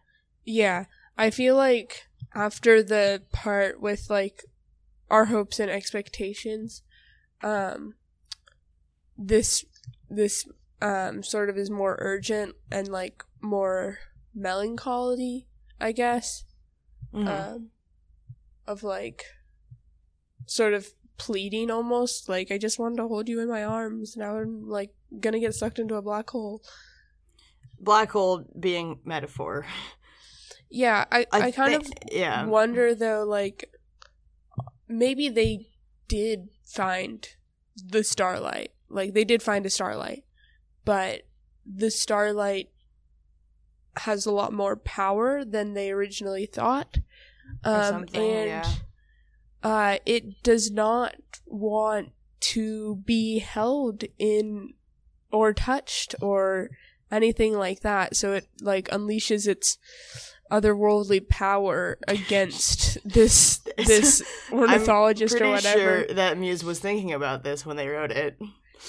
Yeah, 0.45 0.85
I 1.17 1.31
feel 1.31 1.57
like 1.57 2.07
after 2.35 2.83
the 2.83 3.23
part 3.33 3.81
with 3.81 4.11
like 4.11 4.45
our 5.11 5.27
hopes 5.27 5.59
and 5.61 5.71
expectations, 5.71 6.83
um, 7.43 7.95
this 9.17 9.65
this 10.11 10.47
um 10.83 11.23
sort 11.23 11.49
of 11.49 11.57
is 11.57 11.71
more 11.71 11.97
urgent 12.01 12.57
and 12.71 12.89
like 12.89 13.23
more 13.41 13.99
melancholy, 14.35 15.47
I 15.81 15.93
guess. 15.93 16.45
Mhm. 17.13 17.29
um, 17.29 17.71
of 18.67 18.83
like 18.83 19.25
sort 20.47 20.75
of 20.75 20.89
pleading 21.17 21.71
almost 21.71 22.29
like 22.29 22.51
i 22.51 22.59
just 22.59 22.77
wanted 22.79 22.97
to 22.97 23.07
hold 23.07 23.29
you 23.29 23.39
in 23.39 23.49
my 23.49 23.63
arms 23.63 24.17
now 24.17 24.37
i'm 24.37 24.69
like 24.69 24.91
gonna 25.21 25.39
get 25.39 25.55
sucked 25.55 25.79
into 25.79 25.95
a 25.95 26.03
black 26.03 26.29
hole 26.31 26.61
Black 27.79 28.11
hole 28.13 28.45
being 28.59 28.99
metaphor. 29.05 29.67
yeah 30.75 31.05
i, 31.13 31.27
I, 31.33 31.51
kind 31.51 31.71
thi- 31.71 31.77
of 31.77 32.13
yeah. 32.13 32.45
wonder 32.45 32.95
though 32.95 33.25
like 33.25 33.71
maybe 34.89 35.29
they 35.29 35.69
did 36.09 36.49
find 36.65 37.29
the 37.77 38.05
starlight. 38.05 38.71
Like 38.89 39.15
they 39.15 39.25
did 39.25 39.43
find 39.43 39.67
a 39.67 39.71
starlight, 39.71 40.25
but 40.85 41.23
the 41.67 41.91
starlight 41.91 42.71
has 43.97 44.27
a 44.27 44.33
lot 44.33 44.53
more 44.53 44.77
power 44.77 45.45
than 45.45 45.75
they 45.75 45.91
originally 45.91 46.47
thought. 46.47 46.99
Um, 47.63 48.07
and 48.15 48.49
yeah. 48.49 48.69
uh, 49.63 49.99
it 50.05 50.43
does 50.43 50.71
not 50.71 51.15
want 51.47 52.11
to 52.41 52.97
be 52.97 53.39
held 53.39 54.05
in 54.19 54.75
or 55.33 55.53
touched 55.53 56.15
or 56.21 56.71
anything 57.11 57.55
like 57.55 57.81
that. 57.81 58.17
So 58.17 58.33
it 58.33 58.49
like 58.61 58.89
unleashes 58.89 59.47
its 59.47 59.79
otherworldly 60.61 61.29
power 61.29 61.99
against 62.09 62.99
this 63.09 63.61
this 63.77 64.23
ornithologist 64.53 65.35
or 65.35 65.39
Pretty 65.39 65.53
whatever. 65.53 65.79
sure 66.05 66.15
that 66.15 66.39
Muse 66.39 66.63
was 66.65 66.79
thinking 66.81 67.13
about 67.13 67.43
this 67.45 67.65
when 67.67 67.77
they 67.77 67.89
wrote 67.89 68.11
it. 68.13 68.39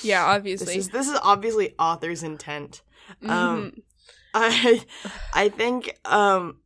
Yeah, 0.02 0.24
This 0.26 0.36
obviously. 0.38 0.78
is 0.78 0.90
this 0.90 1.08
is 1.08 1.18
obviously 1.22 1.74
author's 1.80 2.24
intent. 2.24 2.82
um, 3.24 3.72
Mhm. 3.76 3.82
I 4.38 4.84
I 5.34 5.50
think 5.50 5.98
um 6.06 6.58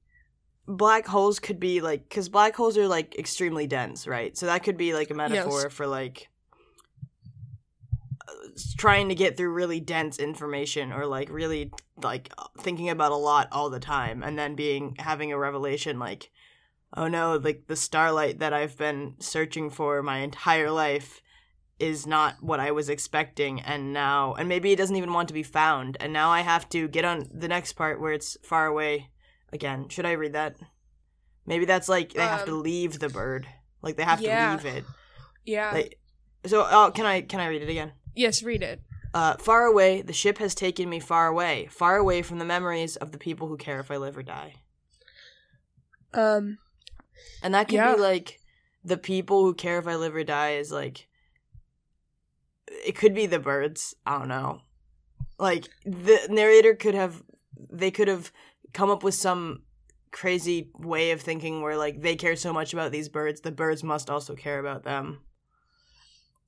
black 0.67 1.05
holes 1.07 1.39
could 1.39 1.59
be 1.59 1.81
like 1.81 2.09
cuz 2.09 2.27
black 2.29 2.55
holes 2.55 2.77
are 2.77 2.88
like 2.88 3.15
extremely 3.17 3.67
dense, 3.67 4.07
right? 4.07 4.35
So 4.38 4.47
that 4.47 4.63
could 4.63 4.77
be 4.77 4.93
like 4.93 5.12
a 5.12 5.13
metaphor 5.13 5.69
for 5.69 5.85
like 5.85 6.29
trying 8.78 9.10
to 9.10 9.15
get 9.15 9.38
through 9.38 9.52
really 9.54 9.80
dense 9.80 10.19
information 10.19 10.91
or 10.91 11.06
like 11.06 11.30
really 11.30 11.72
like 12.02 12.32
thinking 12.60 12.89
about 12.89 13.12
a 13.12 13.15
lot 13.15 13.48
all 13.52 13.69
the 13.69 13.80
time 13.80 14.24
and 14.24 14.38
then 14.38 14.56
being 14.56 14.95
having 15.00 15.32
a 15.32 15.38
revelation 15.38 16.00
like 16.00 16.32
oh 16.95 17.08
no 17.08 17.36
like 17.38 17.63
the 17.67 17.76
starlight 17.76 18.39
that 18.39 18.54
I've 18.54 18.78
been 18.78 19.15
searching 19.19 19.69
for 19.69 20.02
my 20.02 20.19
entire 20.19 20.72
life 20.72 21.22
is 21.80 22.06
not 22.06 22.36
what 22.41 22.60
I 22.60 22.72
was 22.72 22.89
expecting 22.89 23.62
and 23.62 23.93
now 23.93 24.34
and 24.36 24.50
maybe 24.50 24.72
it 24.72 24.76
doesn't 24.78 24.95
even 24.95 25.13
want 25.13 25.28
to 25.30 25.34
be 25.34 25.43
found 25.43 25.98
and 26.00 26.12
now 26.12 26.30
I 26.30 26.41
have 26.41 26.67
to 26.69 26.88
get 26.88 27.06
on 27.06 27.30
the 27.34 27.48
next 27.48 27.74
part 27.74 28.02
where 28.02 28.13
it's 28.13 28.38
far 28.43 28.65
away 28.67 29.10
again. 29.54 29.88
Should 29.89 30.06
I 30.06 30.12
read 30.13 30.34
that? 30.34 30.56
Maybe 31.45 31.65
that's 31.65 31.88
like 31.89 32.13
they 32.13 32.22
have 32.22 32.45
to 32.45 32.52
Um, 32.52 32.63
leave 32.63 33.00
the 33.00 33.10
bird. 33.10 33.48
Like 33.82 33.95
they 33.95 34.04
have 34.04 34.22
yeah. 34.22 34.58
to 34.58 34.63
leave 34.63 34.76
it. 34.78 34.84
yeah. 35.45 35.72
Like 35.72 36.00
so 36.45 36.67
oh 36.69 36.91
can 36.93 37.06
I 37.06 37.22
can 37.22 37.39
I 37.39 37.48
read 37.48 37.62
it 37.62 37.69
again? 37.69 37.93
Yes, 38.15 38.43
read 38.43 38.63
it. 38.63 38.82
Uh, 39.13 39.36
far 39.38 39.63
away, 39.65 40.02
the 40.02 40.13
ship 40.13 40.38
has 40.38 40.54
taken 40.54 40.88
me 40.89 41.00
far 41.00 41.28
away, 41.28 41.67
far 41.72 41.98
away 41.98 42.22
from 42.22 42.38
the 42.38 42.45
memories 42.45 42.95
of 42.95 43.12
the 43.12 43.17
people 43.17 43.48
who 43.48 43.58
care 43.58 43.80
if 43.80 43.89
I 43.89 43.98
live 43.98 44.17
or 44.17 44.24
die. 44.24 44.56
Um 46.13 46.60
And 47.41 47.54
that 47.54 47.67
could 47.67 47.76
Yeah. 47.76 47.95
be 47.95 48.02
like 48.02 48.39
the 48.84 48.98
people 48.98 49.43
who 49.43 49.54
care 49.54 49.80
if 49.80 49.88
I 49.88 49.95
live 49.95 50.15
or 50.15 50.24
die 50.24 50.52
is 50.56 50.72
like 50.72 51.08
it 52.67 52.95
could 52.95 53.13
be 53.15 53.26
the 53.26 53.39
birds. 53.39 53.95
I 54.06 54.17
don't 54.19 54.28
know. 54.28 54.62
Like 55.38 55.69
the 55.86 56.28
narrator 56.30 56.76
could 56.76 56.95
have 56.95 57.24
they 57.72 57.91
could 57.91 58.08
have 58.08 58.32
come 58.74 58.89
up 58.89 59.04
with 59.04 59.15
some 59.15 59.63
crazy 60.12 60.69
way 60.78 61.12
of 61.12 61.22
thinking 61.22 61.62
where 61.62 61.78
like 61.78 62.02
they 62.02 62.15
care 62.15 62.36
so 62.36 62.54
much 62.54 62.74
about 62.74 62.91
these 62.91 63.10
birds, 63.10 63.41
the 63.41 63.52
birds 63.52 63.84
must 63.84 64.10
also 64.10 64.36
care 64.36 64.60
about 64.60 64.84
them. 64.84 65.22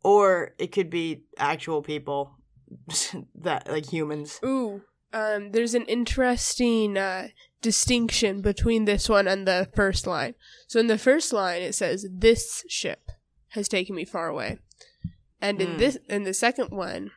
Or 0.04 0.54
it 0.58 0.72
could 0.72 0.90
be 0.90 1.24
actual 1.38 1.82
people 1.82 2.38
that 3.36 3.70
like 3.70 3.86
humans. 3.92 4.40
ooh, 4.44 4.82
um 5.14 5.52
there's 5.52 5.74
an 5.76 5.86
interesting 5.86 6.98
uh 6.98 7.28
distinction 7.62 8.42
between 8.42 8.86
this 8.86 9.08
one 9.10 9.28
and 9.28 9.48
the 9.48 9.70
first 9.76 10.08
line. 10.08 10.34
So 10.68 10.80
in 10.80 10.88
the 10.88 10.98
first 10.98 11.32
line 11.34 11.62
it 11.62 11.76
says 11.76 12.08
this 12.12 12.64
ship 12.68 13.12
has 13.50 13.68
taken 13.68 13.96
me 13.96 14.06
far 14.06 14.28
away. 14.28 14.58
And 15.40 15.62
in 15.62 15.72
Hmm. 15.74 15.78
this 15.78 15.98
in 16.10 16.24
the 16.24 16.34
second 16.34 16.72
one, 16.72 17.12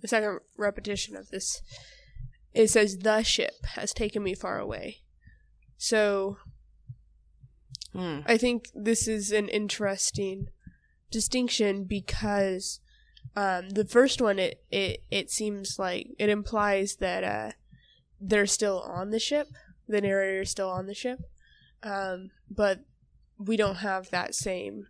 the 0.00 0.08
second 0.08 0.40
repetition 0.56 1.16
of 1.16 1.28
this 1.30 1.60
it 2.54 2.68
says 2.68 2.98
the 2.98 3.22
ship 3.22 3.54
has 3.74 3.92
taken 3.92 4.22
me 4.22 4.34
far 4.34 4.58
away. 4.58 5.02
So 5.76 6.38
Hmm. 7.92 8.20
I 8.24 8.38
think 8.38 8.68
this 8.74 9.06
is 9.06 9.32
an 9.32 9.48
interesting 9.48 10.48
distinction 11.12 11.84
because 11.84 12.80
um, 13.36 13.70
the 13.70 13.84
first 13.84 14.20
one 14.20 14.38
it, 14.38 14.64
it 14.70 15.04
it 15.10 15.30
seems 15.30 15.78
like 15.78 16.08
it 16.18 16.28
implies 16.28 16.96
that 16.96 17.22
uh, 17.22 17.52
they're 18.20 18.46
still 18.46 18.80
on 18.80 19.10
the 19.10 19.20
ship, 19.20 19.46
the 19.88 20.00
narrator 20.00 20.42
is 20.42 20.50
still 20.50 20.70
on 20.70 20.86
the 20.86 20.94
ship, 20.94 21.20
um, 21.82 22.30
but 22.50 22.80
we 23.38 23.56
don't 23.56 23.76
have 23.76 24.10
that 24.10 24.34
same 24.34 24.86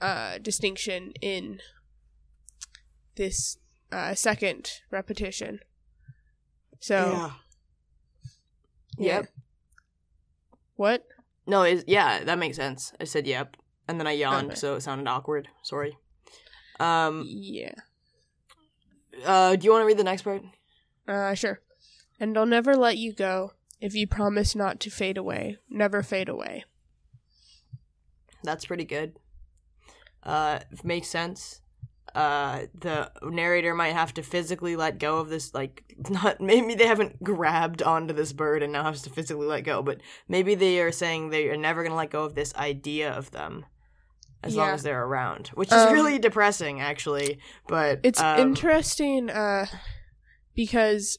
uh, 0.00 0.38
distinction 0.38 1.12
in 1.20 1.60
this 3.16 3.58
uh, 3.92 4.14
second 4.14 4.70
repetition. 4.90 5.60
So 6.80 7.10
yeah. 7.12 7.30
yeah. 8.98 9.16
Yep. 9.16 9.28
What? 10.76 11.04
No, 11.46 11.62
is 11.62 11.84
yeah, 11.86 12.22
that 12.24 12.38
makes 12.38 12.56
sense. 12.56 12.92
I 13.00 13.04
said 13.04 13.26
yep, 13.26 13.56
and 13.88 13.98
then 13.98 14.06
I 14.06 14.12
yawned, 14.12 14.48
Okay. 14.50 14.54
so 14.56 14.76
it 14.76 14.82
sounded 14.82 15.08
awkward. 15.08 15.48
Sorry. 15.62 15.96
Um. 16.78 17.24
Yeah. 17.26 17.72
Uh. 19.24 19.56
Do 19.56 19.64
you 19.64 19.72
want 19.72 19.82
to 19.82 19.86
read 19.86 19.96
the 19.98 20.04
next 20.04 20.22
part? 20.22 20.42
Uh, 21.06 21.34
sure. 21.34 21.60
And 22.20 22.36
I'll 22.36 22.46
never 22.46 22.76
let 22.76 22.98
you 22.98 23.12
go 23.12 23.52
if 23.80 23.94
you 23.94 24.06
promise 24.06 24.54
not 24.54 24.78
to 24.80 24.90
fade 24.90 25.16
away. 25.16 25.56
Never 25.70 26.02
fade 26.02 26.28
away. 26.28 26.64
That's 28.44 28.66
pretty 28.66 28.84
good. 28.84 29.16
Uh, 30.22 30.60
makes 30.84 31.08
sense. 31.08 31.60
Uh, 32.14 32.62
the 32.74 33.10
narrator 33.22 33.74
might 33.74 33.92
have 33.92 34.14
to 34.14 34.22
physically 34.22 34.74
let 34.76 34.98
go 34.98 35.18
of 35.18 35.28
this, 35.28 35.54
like, 35.54 35.94
not 36.10 36.40
maybe 36.40 36.74
they 36.74 36.86
haven't 36.86 37.22
grabbed 37.22 37.82
onto 37.82 38.14
this 38.14 38.32
bird 38.32 38.62
and 38.62 38.72
now 38.72 38.84
has 38.84 39.02
to 39.02 39.10
physically 39.10 39.46
let 39.46 39.62
go, 39.62 39.82
but 39.82 40.00
maybe 40.26 40.54
they 40.54 40.80
are 40.80 40.90
saying 40.92 41.30
they 41.30 41.48
are 41.48 41.56
never 41.56 41.82
gonna 41.82 41.94
let 41.94 42.10
go 42.10 42.24
of 42.24 42.34
this 42.34 42.54
idea 42.56 43.12
of 43.12 43.30
them 43.30 43.66
as 44.42 44.54
long 44.56 44.68
as 44.70 44.82
they're 44.82 45.04
around, 45.04 45.48
which 45.48 45.68
is 45.72 45.84
Um, 45.84 45.92
really 45.92 46.18
depressing, 46.18 46.80
actually. 46.80 47.38
But 47.66 48.00
It's 48.02 48.20
um, 48.20 48.38
interesting, 48.38 49.30
uh, 49.30 49.66
because 50.54 51.18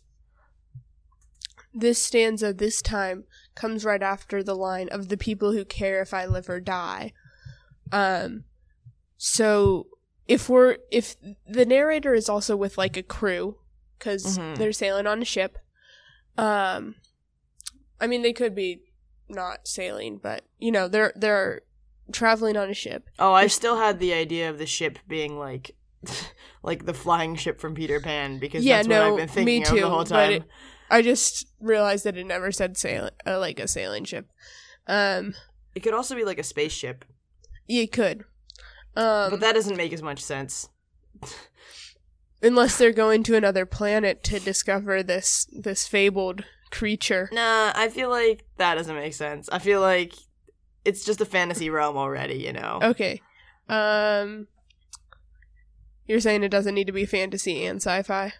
this 1.74 2.04
stanza 2.04 2.52
this 2.52 2.82
time 2.82 3.26
comes 3.56 3.86
right 3.86 4.02
after 4.02 4.42
the 4.42 4.56
line 4.56 4.90
of 4.90 5.10
the 5.10 5.18
people 5.18 5.52
who 5.52 5.64
care 5.64 6.02
if 6.02 6.14
I 6.14 6.26
live 6.26 6.50
or 6.50 6.60
die. 6.60 7.14
Um, 7.92 8.46
so 9.18 9.88
if 10.28 10.50
we're 10.50 10.78
if 10.92 11.16
the 11.48 11.66
narrator 11.66 12.14
is 12.14 12.28
also 12.30 12.56
with 12.56 12.78
like 12.78 12.98
a 12.98 13.04
crew 13.04 13.58
because 13.98 14.38
Mhm. 14.38 14.58
they're 14.58 14.72
sailing 14.72 15.06
on 15.08 15.22
a 15.22 15.26
ship, 15.26 15.58
um, 16.38 16.96
I 18.00 18.08
mean 18.08 18.22
they 18.24 18.34
could 18.34 18.56
be 18.56 18.82
not 19.28 19.68
sailing, 19.68 20.18
but 20.18 20.46
you 20.58 20.72
know 20.72 20.88
they're 20.88 21.14
they're 21.16 21.62
traveling 22.14 22.58
on 22.58 22.70
a 22.70 22.74
ship. 22.74 23.10
Oh, 23.20 23.34
I 23.34 23.48
still 23.48 23.78
had 23.78 24.00
the 24.00 24.14
idea 24.14 24.50
of 24.50 24.58
the 24.58 24.66
ship 24.66 25.00
being 25.08 25.38
like, 25.38 25.72
like 26.64 26.86
the 26.86 26.94
flying 26.94 27.36
ship 27.36 27.60
from 27.60 27.76
Peter 27.76 28.00
Pan 28.00 28.40
because 28.40 28.64
Yeah, 28.66 28.78
that's 28.78 28.88
no, 28.88 29.02
what 29.14 29.22
I've 29.22 29.28
been 29.36 29.46
me 29.46 29.60
thinking 29.60 29.64
of 29.64 29.70
too, 29.70 29.82
the 29.82 29.90
whole 29.90 30.04
time. 30.04 30.32
it- 30.32 30.44
I 30.92 31.04
just 31.04 31.46
realized 31.60 32.04
that 32.06 32.18
it 32.18 32.26
never 32.26 32.52
said 32.52 32.76
sail 32.76 33.12
uh, 33.28 33.38
like 33.40 33.60
a 33.60 33.68
sailing 33.68 34.06
ship. 34.06 34.28
Um, 34.88 35.36
It 35.76 35.82
could 35.82 35.94
also 35.94 36.16
be 36.16 36.26
like 36.26 36.40
a 36.40 36.44
spaceship, 36.44 37.06
It 37.68 37.92
could, 37.92 38.24
um, 38.96 39.30
but 39.30 39.40
that 39.42 39.54
doesn't 39.54 39.78
make 39.78 39.94
as 39.94 40.02
much 40.02 40.20
sense. 40.20 40.68
unless 42.42 42.78
they're 42.78 42.92
going 42.94 43.24
to 43.24 43.36
another 43.36 43.66
planet 43.66 44.24
to 44.24 44.40
discover 44.40 45.04
this 45.04 45.46
this 45.52 45.88
fabled 45.88 46.44
creature. 46.72 47.30
Nah, 47.32 47.72
I 47.76 47.90
feel 47.90 48.10
like 48.10 48.46
that 48.58 48.76
doesn't 48.76 48.96
make 48.96 49.14
sense. 49.14 49.50
I 49.52 49.60
feel 49.60 49.82
like 49.82 50.14
it's 50.90 51.06
just 51.06 51.22
a 51.22 51.26
fantasy 51.26 51.70
realm 51.70 51.98
already, 51.98 52.36
you 52.36 52.52
know. 52.52 52.80
Okay, 52.82 53.22
um, 53.70 54.48
you're 56.08 56.20
saying 56.20 56.44
it 56.44 56.50
doesn't 56.50 56.74
need 56.74 56.88
to 56.88 56.94
be 56.94 57.06
fantasy 57.06 57.64
and 57.64 57.78
sci-fi. 57.78 58.34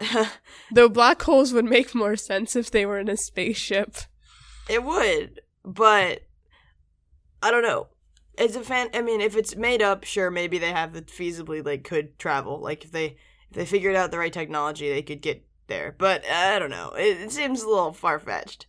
Though 0.72 0.88
black 0.88 1.20
holes 1.22 1.52
would 1.52 1.66
make 1.66 1.94
more 1.94 2.16
sense 2.16 2.56
if 2.56 2.70
they 2.70 2.86
were 2.86 2.98
in 2.98 3.10
a 3.10 3.16
spaceship. 3.16 3.94
it 4.68 4.82
would, 4.82 5.42
but 5.62 6.22
I 7.42 7.50
don't 7.50 7.62
know. 7.62 7.88
It's 8.36 8.56
a 8.56 8.62
fan. 8.62 8.88
I 8.94 9.02
mean, 9.02 9.20
if 9.20 9.36
it's 9.36 9.54
made 9.54 9.82
up, 9.82 10.04
sure, 10.04 10.30
maybe 10.30 10.58
they 10.58 10.72
have 10.72 10.96
it 10.96 11.06
feasibly 11.06 11.64
like 11.64 11.84
could 11.84 12.18
travel. 12.18 12.58
Like 12.58 12.84
if 12.84 12.90
they 12.90 13.16
if 13.50 13.56
they 13.56 13.66
figured 13.66 13.94
out 13.94 14.10
the 14.10 14.18
right 14.18 14.32
technology, 14.32 14.88
they 14.88 15.02
could 15.02 15.20
get 15.20 15.46
there. 15.66 15.94
But 15.96 16.24
I 16.26 16.58
don't 16.58 16.70
know. 16.70 16.94
It, 16.94 17.20
it 17.20 17.32
seems 17.32 17.62
a 17.62 17.68
little 17.68 17.92
far 17.92 18.18
fetched. 18.18 18.66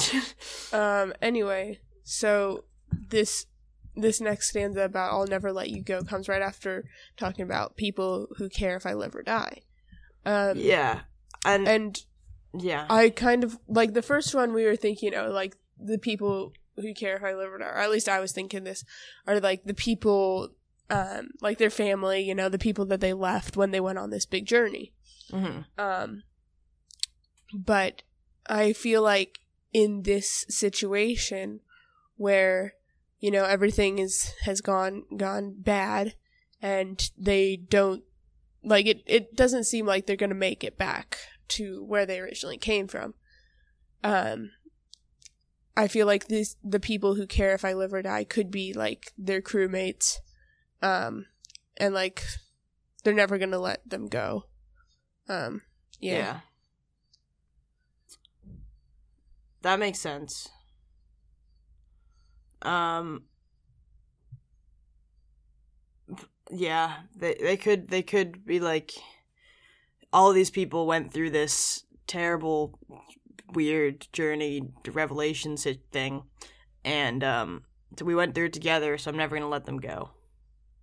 Um. 0.72 1.14
Anyway, 1.22 1.80
so 2.02 2.64
this 2.92 3.46
this 3.96 4.20
next 4.20 4.50
stanza 4.50 4.82
about 4.82 5.12
"I'll 5.12 5.26
never 5.26 5.52
let 5.52 5.70
you 5.70 5.82
go" 5.82 6.02
comes 6.02 6.28
right 6.28 6.42
after 6.42 6.84
talking 7.16 7.44
about 7.44 7.76
people 7.76 8.28
who 8.36 8.48
care 8.48 8.76
if 8.76 8.84
I 8.86 8.94
live 8.94 9.14
or 9.16 9.22
die. 9.22 9.62
Um. 10.26 10.58
yeah, 10.58 11.00
and, 11.44 11.66
And 11.66 12.04
yeah, 12.52 12.86
I 12.90 13.10
kind 13.10 13.44
of 13.44 13.58
like 13.66 13.94
the 13.94 14.02
first 14.02 14.34
one. 14.34 14.52
We 14.52 14.64
were 14.64 14.76
thinking, 14.76 15.14
oh, 15.14 15.30
like 15.30 15.56
the 15.78 15.98
people 15.98 16.52
who 16.76 16.94
care 16.94 17.16
if 17.16 17.24
I 17.24 17.34
live 17.34 17.52
or 17.52 17.58
not, 17.58 17.70
or 17.70 17.78
at 17.78 17.90
least 17.90 18.08
I 18.08 18.20
was 18.20 18.32
thinking 18.32 18.64
this, 18.64 18.84
are 19.26 19.40
like 19.40 19.64
the 19.64 19.74
people, 19.74 20.50
um, 20.90 21.30
like 21.40 21.58
their 21.58 21.70
family, 21.70 22.20
you 22.20 22.34
know, 22.34 22.48
the 22.48 22.58
people 22.58 22.84
that 22.86 23.00
they 23.00 23.12
left 23.12 23.56
when 23.56 23.70
they 23.70 23.80
went 23.80 23.98
on 23.98 24.10
this 24.10 24.26
big 24.26 24.46
journey. 24.46 24.92
hmm 25.30 25.60
Um, 25.76 26.22
but 27.52 28.02
I 28.46 28.72
feel 28.72 29.02
like 29.02 29.40
in 29.72 30.02
this 30.02 30.44
situation 30.48 31.60
where 32.16 32.74
you 33.20 33.30
know 33.30 33.44
everything 33.44 33.98
is 33.98 34.34
has 34.42 34.60
gone 34.60 35.04
gone 35.16 35.54
bad 35.58 36.14
and 36.62 37.10
they 37.16 37.56
don't 37.56 38.02
like 38.64 38.86
it 38.86 39.02
it 39.06 39.34
doesn't 39.36 39.64
seem 39.64 39.86
like 39.86 40.06
they're 40.06 40.16
going 40.16 40.30
to 40.30 40.36
make 40.36 40.64
it 40.64 40.76
back 40.78 41.18
to 41.48 41.84
where 41.84 42.04
they 42.06 42.18
originally 42.20 42.58
came 42.58 42.86
from 42.88 43.14
um 44.04 44.50
i 45.76 45.86
feel 45.88 46.06
like 46.06 46.28
this 46.28 46.56
the 46.64 46.80
people 46.80 47.14
who 47.14 47.26
care 47.26 47.54
if 47.54 47.64
i 47.64 47.72
live 47.72 47.92
or 47.92 48.02
die 48.02 48.24
could 48.24 48.50
be 48.50 48.72
like 48.72 49.12
their 49.16 49.40
crewmates 49.40 50.16
um 50.82 51.26
and 51.76 51.94
like 51.94 52.24
they're 53.04 53.14
never 53.14 53.38
going 53.38 53.50
to 53.50 53.58
let 53.58 53.88
them 53.88 54.08
go 54.08 54.44
um 55.28 55.62
Yeah. 56.00 56.18
yeah. 56.18 56.40
That 59.62 59.78
makes 59.78 59.98
sense. 59.98 60.48
Um 62.62 63.22
yeah, 66.50 66.98
they 67.14 67.34
they 67.34 67.56
could 67.56 67.88
they 67.88 68.02
could 68.02 68.44
be 68.44 68.60
like 68.60 68.92
all 70.12 70.32
these 70.32 70.50
people 70.50 70.86
went 70.86 71.12
through 71.12 71.30
this 71.30 71.84
terrible 72.06 72.78
weird 73.54 74.06
journey 74.12 74.62
revelation 74.86 75.56
thing 75.56 76.22
and 76.84 77.24
um 77.24 77.62
so 77.98 78.04
we 78.04 78.14
went 78.14 78.34
through 78.34 78.46
it 78.46 78.52
together 78.52 78.98
so 78.98 79.10
I'm 79.10 79.16
never 79.16 79.36
going 79.36 79.42
to 79.42 79.48
let 79.48 79.66
them 79.66 79.78
go. 79.78 80.10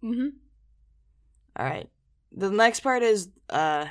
Mm-hmm. 0.03 0.30
All 1.57 1.65
right. 1.65 1.89
The 2.32 2.49
next 2.49 2.82
part 2.82 3.03
is 3.03 3.30
uh 3.49 3.86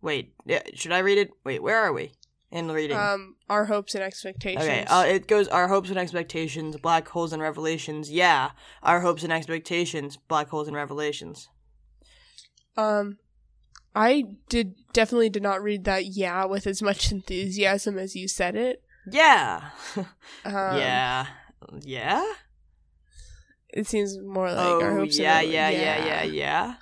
wait, 0.00 0.34
yeah, 0.44 0.62
should 0.74 0.92
I 0.92 0.98
read 0.98 1.18
it? 1.18 1.30
Wait, 1.44 1.62
where 1.62 1.78
are 1.78 1.92
we? 1.92 2.12
In 2.50 2.70
reading. 2.70 2.96
Um, 2.96 3.36
our 3.50 3.66
hopes 3.66 3.94
and 3.94 4.02
expectations. 4.02 4.64
Okay, 4.64 4.84
uh, 4.84 5.04
it 5.04 5.28
goes 5.28 5.48
our 5.48 5.68
hopes 5.68 5.90
and 5.90 5.98
expectations, 5.98 6.76
black 6.78 7.06
holes 7.08 7.34
and 7.34 7.42
revelations. 7.42 8.10
Yeah, 8.10 8.52
our 8.82 9.00
hopes 9.02 9.22
and 9.22 9.32
expectations, 9.32 10.16
black 10.16 10.48
holes 10.48 10.66
and 10.66 10.76
revelations. 10.76 11.48
um, 12.76 13.18
I 13.94 14.24
did 14.48 14.76
definitely 14.94 15.28
did 15.28 15.42
not 15.42 15.62
read 15.62 15.84
that. 15.84 16.06
Yeah, 16.06 16.46
with 16.46 16.66
as 16.66 16.80
much 16.80 17.12
enthusiasm 17.12 17.98
as 17.98 18.16
you 18.16 18.28
said 18.28 18.56
it. 18.56 18.82
Yeah. 19.10 19.70
Um, 19.96 20.06
yeah. 20.44 21.26
Yeah. 21.82 22.32
It 23.70 23.86
seems 23.86 24.18
more 24.18 24.50
like 24.50 24.66
oh, 24.66 24.82
our 24.82 24.96
hopes. 24.96 25.18
yeah, 25.18 25.40
and 25.40 25.52
yeah, 25.52 25.68
yeah, 25.68 26.04
yeah, 26.04 26.22
yeah. 26.22 26.74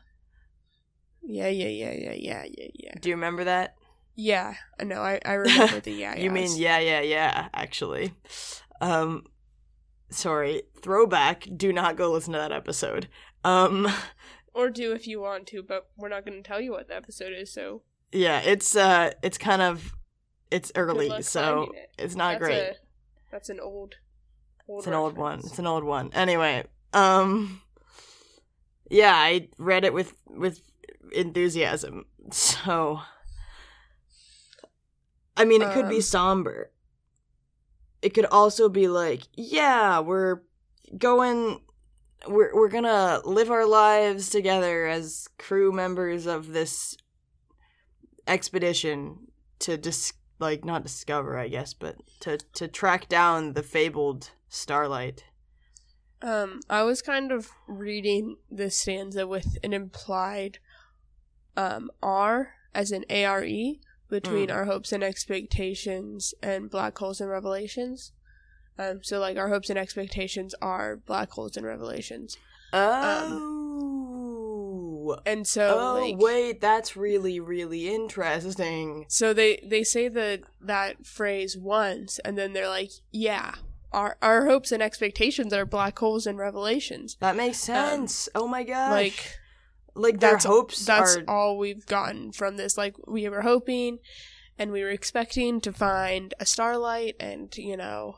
yeah, 1.22 1.48
yeah, 1.48 1.68
yeah, 1.68 1.92
yeah, 1.92 2.12
yeah, 2.12 2.44
yeah, 2.46 2.68
yeah. 2.74 2.92
Do 3.00 3.08
you 3.08 3.16
remember 3.16 3.44
that? 3.44 3.74
Yeah, 4.16 4.54
no. 4.82 5.02
I 5.02 5.20
I 5.24 5.32
remember 5.34 5.80
the 5.80 5.92
yeah. 5.92 6.16
you 6.16 6.30
mean 6.30 6.50
yeah, 6.56 6.78
yeah, 6.78 7.00
yeah, 7.00 7.48
actually. 7.54 8.14
Um 8.80 9.26
sorry, 10.10 10.62
throwback, 10.80 11.46
do 11.54 11.72
not 11.72 11.96
go 11.96 12.10
listen 12.10 12.32
to 12.32 12.38
that 12.38 12.52
episode. 12.52 13.08
Um 13.44 13.88
Or 14.54 14.70
do 14.70 14.92
if 14.92 15.06
you 15.06 15.20
want 15.20 15.46
to, 15.48 15.62
but 15.62 15.90
we're 15.98 16.08
not 16.08 16.24
going 16.24 16.42
to 16.42 16.48
tell 16.48 16.62
you 16.62 16.72
what 16.72 16.88
the 16.88 16.96
episode 16.96 17.34
is. 17.34 17.52
So 17.52 17.82
yeah, 18.10 18.40
it's 18.40 18.74
uh 18.74 19.12
it's 19.22 19.36
kind 19.36 19.60
of 19.60 19.92
it's 20.50 20.72
early, 20.74 21.20
so 21.22 21.72
it. 21.74 21.90
it's 21.98 22.14
not 22.14 22.32
that's 22.32 22.44
great. 22.44 22.58
A, 22.58 22.76
that's 23.30 23.50
an 23.50 23.60
old. 23.60 23.96
old 24.66 24.78
It's 24.78 24.86
an 24.86 24.94
old 24.94 25.18
one. 25.18 25.40
It's 25.40 25.58
an 25.58 25.66
old 25.66 25.84
one. 25.84 26.10
Anyway, 26.14 26.64
um 26.94 27.60
yeah, 28.88 29.12
I 29.14 29.48
read 29.58 29.84
it 29.84 29.92
with 29.92 30.14
with 30.26 30.62
enthusiasm. 31.12 32.06
So 32.32 33.02
I 35.36 35.44
mean, 35.44 35.62
it 35.62 35.72
could 35.72 35.88
be 35.88 35.96
Um, 35.96 36.02
somber. 36.02 36.70
It 38.02 38.14
could 38.14 38.26
also 38.26 38.68
be 38.68 38.88
like, 38.88 39.22
yeah, 39.34 40.00
we're 40.00 40.40
going 40.96 41.60
we're 42.28 42.54
we're 42.54 42.68
going 42.68 42.84
to 42.84 43.20
live 43.24 43.50
our 43.50 43.66
lives 43.66 44.30
together 44.30 44.86
as 44.86 45.28
crew 45.38 45.72
members 45.72 46.26
of 46.26 46.52
this 46.52 46.96
expedition 48.26 49.28
to 49.60 49.76
dis 49.76 50.12
like 50.38 50.64
not 50.64 50.82
discover, 50.82 51.38
I 51.38 51.48
guess, 51.48 51.74
but 51.74 51.96
to 52.20 52.38
to 52.54 52.68
track 52.68 53.08
down 53.08 53.54
the 53.54 53.62
fabled 53.62 54.30
starlight. 54.48 55.24
Um, 56.22 56.60
I 56.70 56.82
was 56.82 57.02
kind 57.02 57.30
of 57.30 57.50
reading 57.66 58.36
this 58.50 58.76
stanza 58.76 59.26
with 59.26 59.58
an 59.62 59.72
implied 59.72 60.58
um 61.56 61.90
R 62.02 62.54
as 62.74 62.90
an 62.90 63.04
A 63.08 63.24
R 63.24 63.44
E 63.44 63.80
between 64.08 64.48
Mm. 64.48 64.54
our 64.54 64.64
hopes 64.66 64.92
and 64.92 65.02
expectations 65.04 66.34
and 66.42 66.70
black 66.70 66.96
holes 66.98 67.20
and 67.20 67.28
revelations. 67.30 68.12
Um, 68.78 69.00
so 69.02 69.18
like 69.18 69.36
our 69.38 69.48
hopes 69.48 69.70
and 69.70 69.78
expectations 69.78 70.54
are 70.60 70.96
black 70.96 71.30
holes 71.30 71.56
and 71.56 71.64
revelations, 71.66 72.36
Oh. 73.76 75.16
and 75.24 75.46
so 75.46 75.78
oh 75.78 75.94
like 76.00 76.16
wait, 76.18 76.60
that's 76.60 76.96
really 76.96 77.40
really 77.40 77.88
interesting. 77.88 79.06
so 79.08 79.32
they 79.32 79.60
they 79.64 79.82
say 79.84 80.08
that 80.08 80.40
that 80.60 81.06
phrase 81.06 81.56
once, 81.56 82.18
and 82.24 82.36
then 82.36 82.52
they're 82.52 82.68
like, 82.68 82.90
yeah, 83.12 83.54
our 83.92 84.16
our 84.20 84.46
hopes 84.46 84.72
and 84.72 84.82
expectations 84.82 85.52
are 85.52 85.64
black 85.64 85.98
holes 85.98 86.26
and 86.26 86.38
revelations. 86.38 87.16
That 87.20 87.36
makes 87.36 87.58
sense. 87.58 88.28
oh 88.34 88.46
my 88.46 88.62
gosh. 88.62 88.88
Um, 88.88 88.92
Like 88.92 89.38
like 89.96 90.20
their 90.20 90.32
that's 90.32 90.44
hopes 90.44 90.84
that's 90.84 91.16
are 91.16 91.24
all 91.26 91.58
we've 91.58 91.86
gotten 91.86 92.32
from 92.32 92.56
this. 92.56 92.76
Like 92.76 92.94
we 93.06 93.28
were 93.28 93.42
hoping 93.42 93.98
and 94.58 94.72
we 94.72 94.82
were 94.82 94.90
expecting 94.90 95.60
to 95.62 95.72
find 95.72 96.34
a 96.38 96.46
starlight 96.46 97.16
and 97.18 97.56
you 97.56 97.76
know 97.76 98.16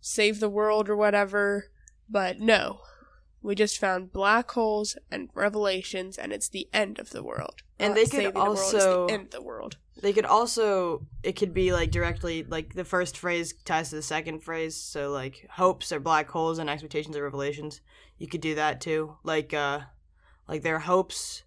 save 0.00 0.40
the 0.40 0.48
world 0.50 0.88
or 0.88 0.96
whatever. 0.96 1.70
But 2.08 2.38
no 2.40 2.80
we 3.44 3.54
just 3.54 3.78
found 3.78 4.10
black 4.10 4.50
holes 4.52 4.96
and 5.10 5.28
revelations 5.34 6.16
and 6.16 6.32
it's 6.32 6.48
the 6.48 6.66
end 6.72 6.98
of 6.98 7.10
the 7.10 7.22
world. 7.22 7.62
And 7.78 7.90
Not 7.90 7.96
they 7.96 8.04
could 8.04 8.10
saving 8.12 8.32
the 8.32 8.40
also- 8.40 9.06
the 9.06 9.12
end 9.12 9.24
of 9.24 9.30
the 9.30 9.42
world. 9.42 9.76
They 10.00 10.12
could 10.12 10.24
also 10.24 11.06
it 11.22 11.32
could 11.36 11.54
be 11.54 11.72
like 11.72 11.90
directly 11.90 12.42
like 12.42 12.74
the 12.74 12.84
first 12.84 13.16
phrase 13.16 13.52
ties 13.64 13.90
to 13.90 13.96
the 13.96 14.02
second 14.02 14.40
phrase, 14.40 14.76
so 14.76 15.10
like 15.10 15.46
hopes 15.50 15.92
are 15.92 16.00
black 16.00 16.28
holes 16.30 16.58
and 16.58 16.68
expectations 16.68 17.16
are 17.16 17.22
revelations. 17.22 17.80
You 18.18 18.26
could 18.26 18.40
do 18.40 18.54
that 18.56 18.80
too. 18.80 19.16
Like 19.22 19.52
uh 19.54 19.80
like 20.48 20.62
their 20.62 20.80
hopes 20.80 21.42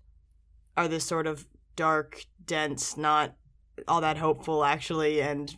are 0.75 0.87
this 0.87 1.03
sort 1.05 1.27
of 1.27 1.45
dark, 1.75 2.25
dense, 2.45 2.97
not 2.97 3.35
all 3.87 4.01
that 4.01 4.17
hopeful 4.17 4.63
actually 4.63 5.21
and 5.21 5.55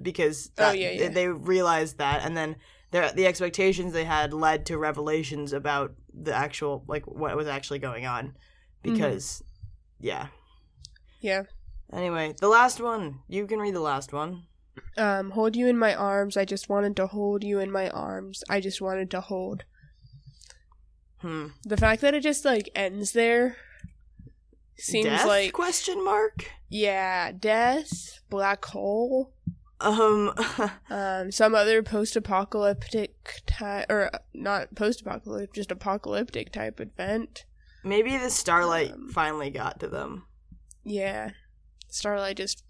because 0.00 0.50
Oh, 0.58 0.72
yeah, 0.72 0.90
yeah. 0.90 1.08
they 1.08 1.28
realized 1.28 1.98
that 1.98 2.22
and 2.24 2.36
then 2.36 2.56
their 2.90 3.10
the 3.12 3.26
expectations 3.26 3.92
they 3.92 4.04
had 4.04 4.32
led 4.32 4.64
to 4.66 4.78
revelations 4.78 5.52
about 5.52 5.94
the 6.14 6.34
actual 6.34 6.84
like 6.86 7.06
what 7.06 7.36
was 7.36 7.46
actually 7.46 7.78
going 7.78 8.06
on 8.06 8.34
Mm-hmm. 8.84 8.92
because 8.94 9.42
yeah 10.00 10.28
yeah 11.20 11.42
Anyway, 11.92 12.34
the 12.40 12.48
last 12.48 12.80
one. 12.80 13.20
You 13.28 13.46
can 13.46 13.60
read 13.60 13.74
the 13.74 13.80
last 13.80 14.12
one. 14.12 14.44
um 14.96 15.30
hold 15.30 15.56
you 15.56 15.66
in 15.68 15.78
my 15.78 15.94
arms 15.94 16.36
i 16.36 16.44
just 16.44 16.68
wanted 16.68 16.94
to 16.96 17.06
hold 17.06 17.42
you 17.44 17.58
in 17.60 17.70
my 17.70 17.88
arms 17.90 18.42
i 18.50 18.60
just 18.60 18.80
wanted 18.80 19.10
to 19.10 19.20
hold 19.20 19.64
Hmm. 21.18 21.46
the 21.64 21.76
fact 21.76 22.02
that 22.02 22.14
it 22.14 22.22
just 22.22 22.44
like 22.44 22.68
ends 22.74 23.12
there 23.12 23.56
seems 24.76 25.06
Death? 25.06 25.26
like 25.26 25.52
question 25.52 26.04
mark. 26.04 26.50
Yeah, 26.68 27.32
death, 27.32 28.20
black 28.28 28.64
hole, 28.66 29.32
Um. 29.80 30.34
um, 30.90 31.30
some 31.30 31.54
other 31.54 31.82
post-apocalyptic 31.82 33.42
type, 33.46 33.86
or 33.88 34.10
uh, 34.14 34.18
not 34.34 34.74
post-apocalyptic, 34.74 35.54
just 35.54 35.70
apocalyptic 35.70 36.52
type 36.52 36.80
event. 36.80 37.44
maybe 37.84 38.16
the 38.18 38.30
starlight 38.30 38.92
Um, 38.92 39.08
finally 39.10 39.48
got 39.50 39.80
to 39.80 39.88
them. 39.88 40.26
Yeah, 40.84 41.30
Starlight 41.88 42.36
just 42.36 42.62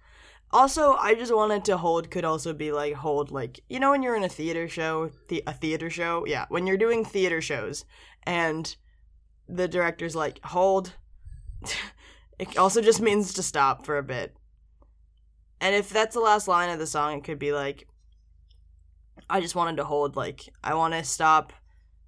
Also, 0.51 0.95
I 0.95 1.15
just 1.15 1.35
wanted 1.35 1.65
to 1.67 1.77
hold 1.77 2.11
could 2.11 2.25
also 2.25 2.55
be 2.55 2.73
like 2.73 2.95
hold 2.95 3.31
like 3.31 3.61
you 3.69 3.79
know 3.79 3.91
when 3.91 4.03
you're 4.03 4.17
in 4.17 4.25
a 4.25 4.29
theater 4.29 4.69
show, 4.69 5.11
the 5.29 5.43
a 5.47 5.53
theater 5.53 5.91
show, 5.91 6.25
yeah, 6.27 6.47
when 6.49 6.67
you're 6.67 6.79
doing 6.79 7.05
theater 7.05 7.41
shows 7.41 7.85
and 8.23 8.77
the 9.49 9.69
director's 9.69 10.17
like 10.17 10.41
hold. 10.45 10.95
it 12.39 12.57
also 12.57 12.81
just 12.81 13.01
means 13.01 13.33
to 13.35 13.43
stop 13.43 13.85
for 13.85 13.99
a 13.99 14.03
bit. 14.03 14.37
And 15.61 15.75
if 15.75 15.91
that's 15.91 16.15
the 16.15 16.21
last 16.21 16.49
line 16.49 16.71
of 16.71 16.79
the 16.79 16.87
song, 16.87 17.19
it 17.19 17.25
could 17.25 17.39
be 17.39 17.53
like 17.53 17.87
I 19.29 19.41
just 19.41 19.55
wanted 19.55 19.77
to 19.77 19.85
hold 19.85 20.17
like 20.17 20.49
I 20.63 20.75
want 20.75 20.95
to 20.95 21.05
stop 21.05 21.53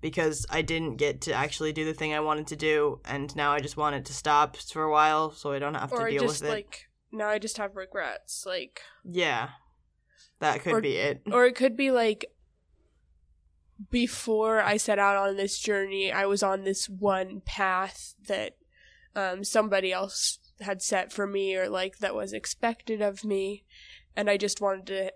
because 0.01 0.47
I 0.49 0.63
didn't 0.63 0.97
get 0.97 1.23
to 1.23 1.33
actually 1.33 1.73
do 1.73 1.85
the 1.85 1.93
thing 1.93 2.15
I 2.15 2.21
wanted 2.21 2.47
to 2.49 2.57
do 2.57 3.01
and 3.05 3.35
now 3.37 3.53
I 3.53 3.61
just 3.61 3.77
want 3.77 3.97
it 3.97 4.07
to 4.07 4.15
stop 4.15 4.57
for 4.57 4.83
a 4.83 4.91
while 4.91 5.33
so 5.33 5.53
I 5.53 5.59
don't 5.59 5.75
have 5.75 5.93
or 5.93 6.07
to 6.07 6.11
deal 6.11 6.23
just 6.23 6.43
with 6.43 6.51
it. 6.51 6.55
like 6.55 6.90
now 7.13 7.29
I 7.29 7.39
just 7.39 7.57
have 7.59 7.77
regrets. 7.77 8.45
Like 8.47 8.83
Yeah. 9.05 9.51
That 10.41 10.63
could 10.63 10.73
Or- 10.75 10.81
be 10.81 10.97
it. 10.97 11.23
or 11.33 11.47
it 11.47 11.55
could 11.55 11.77
be 11.77 11.91
like 11.91 12.27
before 13.91 14.61
I 14.61 14.77
set 14.77 14.99
out 14.99 15.17
on 15.17 15.37
this 15.37 15.59
journey, 15.59 16.13
I 16.13 16.27
was 16.27 16.43
on 16.43 16.65
this 16.65 16.89
one 16.89 17.41
path 17.45 18.15
that 18.27 18.57
um, 19.17 19.43
somebody 19.43 19.93
else 19.93 20.39
had 20.61 20.83
set 20.83 21.13
for 21.13 21.27
me, 21.27 21.57
or 21.57 21.69
like 21.69 21.99
that 21.99 22.15
was 22.15 22.33
expected 22.33 23.01
of 23.01 23.25
me, 23.25 23.65
and 24.15 24.29
I 24.29 24.37
just 24.37 24.61
wanted 24.61 24.87
to, 24.89 25.13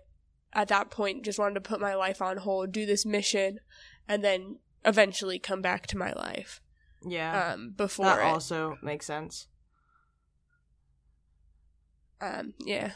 at 0.53 0.67
that 0.69 0.89
point, 0.89 1.23
just 1.23 1.37
wanted 1.37 1.53
to 1.55 1.61
put 1.61 1.79
my 1.79 1.93
life 1.93 2.21
on 2.21 2.37
hold, 2.37 2.71
do 2.71 2.85
this 2.87 3.05
mission, 3.05 3.59
and 4.07 4.23
then 4.23 4.57
eventually 4.83 5.37
come 5.37 5.61
back 5.61 5.85
to 5.87 5.97
my 5.97 6.11
life. 6.13 6.61
Yeah. 7.07 7.53
Um, 7.53 7.73
before 7.75 8.05
that 8.05 8.19
it. 8.19 8.25
also 8.25 8.77
makes 8.81 9.05
sense. 9.05 9.47
Um, 12.21 12.53
yeah, 12.59 12.91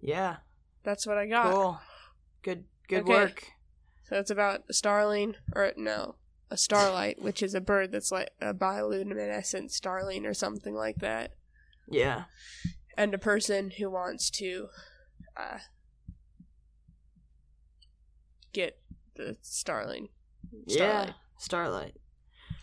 Yeah. 0.00 0.36
that's 0.82 1.06
what 1.06 1.18
I 1.18 1.26
got. 1.26 1.52
Cool. 1.52 1.80
Good 2.42 2.64
good 2.88 3.02
Okay. 3.02 3.12
work. 3.12 3.44
So 4.04 4.16
it's 4.18 4.30
about 4.30 4.64
a 4.68 4.72
starling, 4.72 5.36
or 5.54 5.72
no, 5.76 6.16
a 6.50 6.56
starlight, 6.56 7.20
which 7.22 7.42
is 7.42 7.54
a 7.54 7.60
bird 7.60 7.92
that's 7.92 8.10
like 8.10 8.30
a 8.40 8.52
bioluminescent 8.54 9.70
starling 9.70 10.26
or 10.26 10.34
something 10.34 10.74
like 10.74 10.96
that, 10.96 11.34
Yeah. 11.88 12.24
and 12.96 13.14
a 13.14 13.18
person 13.18 13.70
who 13.78 13.90
wants 13.90 14.30
to 14.32 14.68
uh, 15.36 15.58
get 18.52 18.78
the 19.16 19.36
starling. 19.42 20.08
Yeah. 20.66 20.76
Starlight. 20.76 21.14
Starlight. 21.38 21.94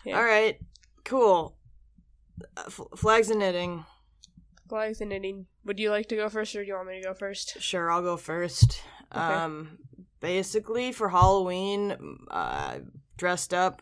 Yeah. 0.06 0.18
All 0.18 0.26
right. 0.26 0.60
Cool. 1.06 1.58
Uh, 2.58 2.64
f- 2.68 2.82
flags 2.98 3.30
and 3.30 3.40
knitting. 3.40 3.86
Knitting. 4.70 5.48
Would 5.66 5.80
you 5.80 5.90
like 5.92 6.08
to 6.10 6.16
go 6.16 6.30
first, 6.30 6.56
or 6.56 6.62
do 6.64 6.68
you 6.68 6.76
want 6.76 6.88
me 6.88 7.02
to 7.02 7.08
go 7.08 7.14
first? 7.14 7.62
Sure, 7.62 7.90
I'll 7.92 8.02
go 8.02 8.18
first. 8.18 8.82
Okay. 9.14 9.22
Um, 9.22 9.80
basically 10.20 10.92
for 10.92 11.10
Halloween, 11.10 12.18
uh, 12.30 12.80
dressed 13.18 13.54
up. 13.54 13.82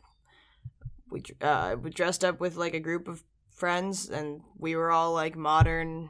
We 1.11 1.23
uh 1.41 1.75
we 1.81 1.89
dressed 1.91 2.23
up 2.25 2.39
with 2.39 2.55
like 2.55 2.73
a 2.73 2.79
group 2.79 3.07
of 3.07 3.23
friends, 3.51 4.09
and 4.09 4.41
we 4.57 4.75
were 4.75 4.91
all 4.91 5.13
like 5.13 5.35
modern 5.35 6.09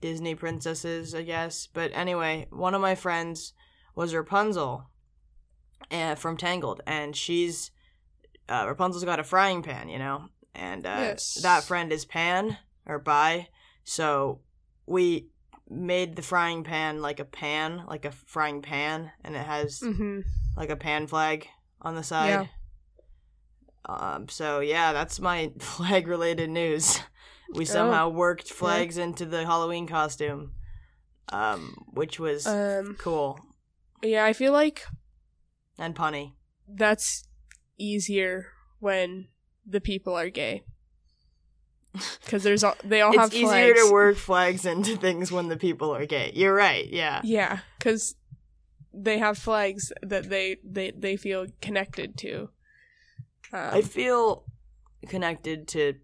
Disney 0.00 0.34
princesses, 0.34 1.14
I 1.14 1.22
guess. 1.22 1.66
But 1.72 1.90
anyway, 1.94 2.46
one 2.50 2.74
of 2.74 2.80
my 2.80 2.94
friends 2.94 3.52
was 3.94 4.14
Rapunzel, 4.14 4.88
uh, 5.90 6.14
from 6.16 6.36
Tangled, 6.36 6.82
and 6.86 7.16
she's 7.16 7.70
uh, 8.48 8.64
Rapunzel's 8.68 9.04
got 9.04 9.20
a 9.20 9.24
frying 9.24 9.62
pan, 9.62 9.88
you 9.88 9.98
know, 9.98 10.28
and 10.54 10.86
uh, 10.86 10.96
Yes. 11.00 11.34
that 11.42 11.64
friend 11.64 11.92
is 11.92 12.04
Pan 12.04 12.58
or 12.88 12.98
Bi. 12.98 13.48
So 13.84 14.40
we 14.86 15.28
made 15.70 16.16
the 16.16 16.22
frying 16.22 16.64
pan 16.64 17.02
like 17.02 17.20
a 17.20 17.24
pan, 17.24 17.84
like 17.86 18.04
a 18.06 18.10
frying 18.10 18.62
pan, 18.62 19.12
and 19.22 19.36
it 19.36 19.44
has 19.46 19.80
Mm-hmm. 19.80 20.20
like 20.56 20.70
a 20.70 20.76
pan 20.76 21.06
flag 21.06 21.46
on 21.82 21.94
the 21.94 22.02
side. 22.02 22.28
Yeah. 22.30 22.46
Um. 23.86 24.28
So 24.28 24.60
yeah, 24.60 24.92
that's 24.92 25.20
my 25.20 25.52
flag 25.58 26.06
related 26.08 26.50
news. 26.50 27.00
We 27.54 27.62
Oh. 27.62 27.64
somehow 27.64 28.08
worked 28.10 28.50
flags 28.52 28.98
into 28.98 29.24
the 29.24 29.46
Halloween 29.46 29.86
costume, 29.86 30.52
um, 31.32 31.86
which 31.92 32.18
was 32.20 32.46
Um. 32.46 32.96
cool 32.98 33.38
Yeah, 34.02 34.24
I 34.26 34.32
feel 34.34 34.52
like 34.52 34.84
and 35.78 35.94
punny. 35.94 36.34
that's 36.68 37.24
easier 37.78 38.52
when 38.80 39.28
the 39.66 39.80
people 39.80 40.14
are 40.14 40.28
gay. 40.30 40.62
Because 42.24 42.42
there's 42.42 42.64
all 42.64 42.76
they 42.84 43.00
all 43.00 43.12
have 43.16 43.28
It's 43.28 43.36
easier 43.36 43.74
flags. 43.74 43.86
to 43.86 43.92
work 43.92 44.16
flags 44.16 44.64
into 44.66 44.96
things 44.96 45.30
when 45.32 45.48
the 45.48 45.56
people 45.56 45.94
are 45.94 46.06
gay. 46.06 46.32
You're 46.34 46.54
right. 46.54 46.86
Yeah. 46.88 47.20
Yeah, 47.24 47.60
because 47.78 48.14
they 48.92 49.18
have 49.18 49.38
flags 49.38 49.92
that 50.02 50.28
they 50.28 50.56
they 50.64 50.90
they 50.90 51.16
feel 51.16 51.46
connected 51.60 52.16
to. 52.18 52.50
Um, 53.52 53.70
I 53.72 53.82
feel 53.82 54.44
connected 55.08 55.68
to. 55.68 55.94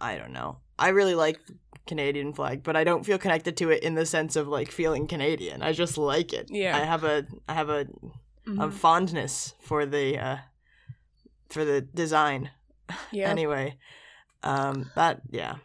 I 0.00 0.16
don't 0.16 0.32
know. 0.32 0.58
I 0.78 0.88
really 0.88 1.14
like 1.14 1.38
Canadian 1.86 2.32
flag, 2.32 2.62
but 2.62 2.76
I 2.76 2.84
don't 2.84 3.04
feel 3.04 3.18
connected 3.18 3.56
to 3.58 3.70
it 3.70 3.82
in 3.82 3.94
the 3.94 4.06
sense 4.06 4.36
of 4.36 4.46
like 4.48 4.70
feeling 4.70 5.06
Canadian. 5.06 5.62
I 5.62 5.72
just 5.72 5.96
like 5.98 6.32
it. 6.32 6.48
Yeah. 6.50 6.76
I 6.76 6.80
have 6.80 7.04
a 7.04 7.26
I 7.48 7.54
have 7.54 7.68
a, 7.70 7.80
a 8.46 8.50
mhm, 8.50 8.72
fondness 8.72 9.54
for 9.60 9.86
the 9.86 10.18
uh 10.18 10.36
for 11.48 11.64
the 11.64 11.80
design. 11.80 12.50
Yeah. 13.12 13.28
Anyway, 13.28 13.76
um 14.42 14.90
that 14.94 15.20
yeah. 15.30 15.56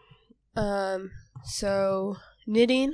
Um. 0.55 1.11
So 1.43 2.17
knitting. 2.47 2.93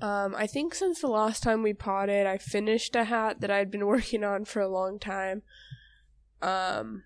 Um. 0.00 0.34
I 0.36 0.46
think 0.46 0.74
since 0.74 1.00
the 1.00 1.08
last 1.08 1.42
time 1.42 1.62
we 1.62 1.72
potted, 1.72 2.26
I 2.26 2.38
finished 2.38 2.96
a 2.96 3.04
hat 3.04 3.40
that 3.40 3.50
I'd 3.50 3.70
been 3.70 3.86
working 3.94 4.24
on 4.24 4.44
for 4.44 4.60
a 4.60 4.68
long 4.68 4.98
time. 4.98 5.42
Um. 6.42 7.04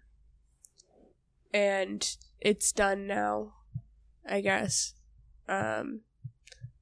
And 1.53 2.17
it's 2.41 2.73
done 2.73 3.07
now. 3.07 3.53
I 4.29 4.41
guess. 4.41 4.95
Um. 5.49 6.01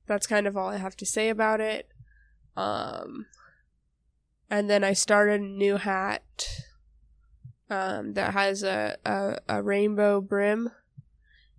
That's 0.07 0.27
kind 0.27 0.47
of 0.47 0.57
all 0.57 0.69
I 0.69 0.79
have 0.79 0.97
to 0.97 1.07
say 1.07 1.29
about 1.29 1.61
it. 1.61 1.89
Um. 2.57 3.27
And 4.49 4.69
then 4.69 4.83
I 4.83 4.93
started 4.93 5.41
a 5.41 5.45
new 5.45 5.77
hat. 5.77 6.65
Um, 7.71 8.15
that 8.15 8.33
has 8.33 8.65
a, 8.65 8.97
a, 9.07 9.39
a 9.49 9.63
rainbow 9.63 10.21
brim 10.21 10.71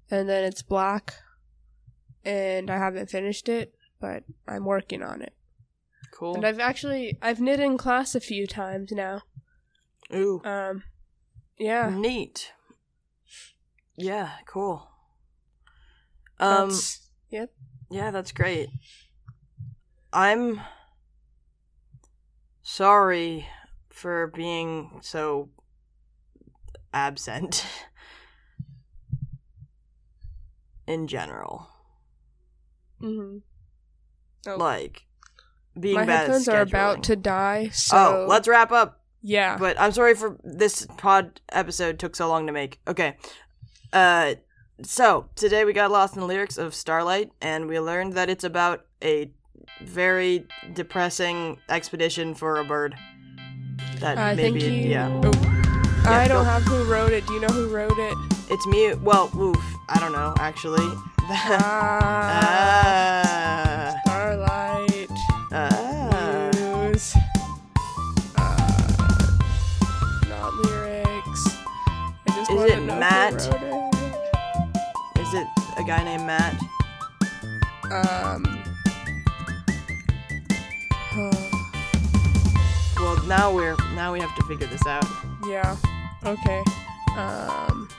and 0.09 0.27
then 0.27 0.43
it's 0.43 0.61
black 0.61 1.13
and 2.25 2.69
i 2.69 2.77
haven't 2.77 3.09
finished 3.09 3.47
it 3.47 3.73
but 4.01 4.23
i'm 4.45 4.65
working 4.65 5.01
on 5.03 5.21
it 5.21 5.33
Cool. 6.11 6.35
and 6.35 6.45
i've 6.45 6.59
actually 6.59 7.17
i've 7.21 7.39
knit 7.39 7.61
in 7.61 7.77
class 7.77 8.13
a 8.13 8.19
few 8.19 8.45
times 8.45 8.91
now 8.91 9.21
Ooh. 10.13 10.41
um 10.43 10.83
yeah 11.57 11.89
Neat. 11.95 12.51
Yeah, 13.95 14.31
cool. 14.47 14.89
Um 16.39 16.69
that's 16.69 17.07
yep 17.29 17.51
Yeah, 17.89 18.11
that's 18.11 18.31
great. 18.31 18.69
I'm 20.11 20.59
sorry 22.63 23.47
for 23.89 24.27
being 24.27 24.99
so 25.01 25.49
absent 26.93 27.65
in 30.87 31.07
general. 31.07 31.67
hmm 32.99 33.37
Oh. 34.47 34.55
Like 34.57 35.05
being 35.79 35.93
my 35.95 36.05
bad 36.05 36.21
headphones 36.21 36.47
are 36.49 36.61
about 36.61 37.03
to 37.03 37.15
die 37.15 37.69
so 37.71 37.95
Oh, 37.95 38.25
let's 38.27 38.47
wrap 38.47 38.71
up. 38.71 39.01
yeah 39.21 39.55
But 39.55 39.79
I'm 39.79 39.91
sorry 39.91 40.15
for 40.15 40.35
this 40.43 40.87
pod 40.97 41.39
episode 41.51 41.99
took 41.99 42.15
so 42.15 42.27
long 42.27 42.47
to 42.47 42.53
make. 42.53 42.79
Okay. 42.87 43.17
Uh 43.93 44.35
so 44.83 45.29
today 45.35 45.63
we 45.63 45.73
got 45.73 45.91
lost 45.91 46.15
in 46.15 46.21
the 46.21 46.25
lyrics 46.25 46.57
of 46.57 46.73
Starlight 46.73 47.29
and 47.39 47.67
we 47.67 47.79
learned 47.79 48.13
that 48.13 48.31
it's 48.31 48.43
about 48.43 48.83
a 49.03 49.31
very 49.83 50.47
depressing 50.73 51.59
expedition 51.69 52.33
for 52.33 52.59
a 52.59 52.65
bird. 52.65 52.95
That 53.99 54.17
i 54.17 54.33
maybe 54.33 54.59
yeah. 54.61 55.21
oh. 55.23 55.50
I 56.05 56.27
don't 56.27 56.45
have 56.45 56.63
who 56.63 56.83
wrote 56.91 57.11
it 57.11 57.25
do 57.27 57.33
you 57.33 57.39
know 57.39 57.47
who 57.47 57.67
wrote 57.69 57.97
it 57.97 58.17
It's 58.49 58.65
me 58.67 58.93
well, 58.95 59.29
oof, 59.37 59.57
I 59.87 59.99
don't 59.99 60.11
know 60.11 60.33
actually. 60.39 60.83
ah, 61.21 62.01
Ah. 62.43 63.95
starlight 64.05 65.09
Ah. 65.51 66.49
news 66.53 67.15
uh, 68.35 68.67
not 70.29 70.53
lyrics 70.65 71.43
i 72.27 72.29
just 72.35 72.51
Is 72.51 72.71
it 72.71 72.81
Matt? 72.83 73.41
who 73.43 73.51
wrote 73.51 73.93
it 73.95 75.21
Is 75.21 75.33
it 75.33 75.47
a 75.77 75.83
guy 75.83 76.03
named 76.03 76.25
Matt? 76.25 76.55
Um. 77.91 78.43
Well, 82.97 83.17
now 83.27 83.53
we're 83.53 83.75
now 83.95 84.13
we 84.13 84.19
have 84.19 84.33
to 84.37 84.43
figure 84.43 84.67
this 84.67 84.85
out. 84.85 85.05
yeah. 85.47 85.75
Okay. 86.25 86.63
Um. 87.17 87.89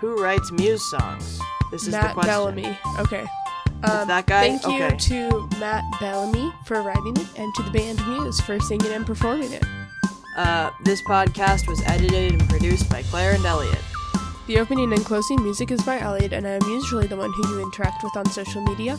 Who 0.00 0.22
writes 0.22 0.52
Muse 0.52 0.82
songs? 0.90 1.40
This 1.70 1.82
is 1.82 1.86
the 1.92 1.92
Matt 1.98 2.14
question. 2.14 2.30
Bellamy. 2.30 2.78
Okay. 3.00 3.24
Um, 3.82 4.08
that 4.08 4.26
guy? 4.26 4.48
Thank 4.56 4.66
you 4.66 4.84
Okay. 4.84 4.96
to 4.96 5.48
Matt 5.58 5.84
Bellamy 6.00 6.52
for 6.66 6.82
writing 6.82 7.16
it, 7.16 7.26
and 7.38 7.54
to 7.56 7.62
the 7.62 7.70
band 7.70 7.98
Muse 8.06 8.40
for 8.40 8.58
singing 8.60 8.92
and 8.92 9.04
performing 9.06 9.52
it. 9.52 9.64
Uh, 10.36 10.70
this 10.84 11.00
podcast 11.02 11.68
was 11.68 11.80
edited 11.86 12.32
and 12.32 12.48
produced 12.48 12.88
by 12.90 13.02
Claire 13.04 13.34
and 13.34 13.44
Elliot. 13.44 13.78
The 14.46 14.58
opening 14.58 14.92
and 14.92 15.04
closing 15.04 15.42
music 15.42 15.70
is 15.70 15.82
by 15.82 15.98
Elliot, 16.00 16.32
and 16.32 16.46
I 16.46 16.50
am 16.50 16.62
usually 16.62 17.06
the 17.06 17.16
one 17.16 17.32
who 17.32 17.48
you 17.48 17.62
interact 17.62 18.02
with 18.02 18.16
on 18.16 18.26
social 18.30 18.62
media. 18.62 18.98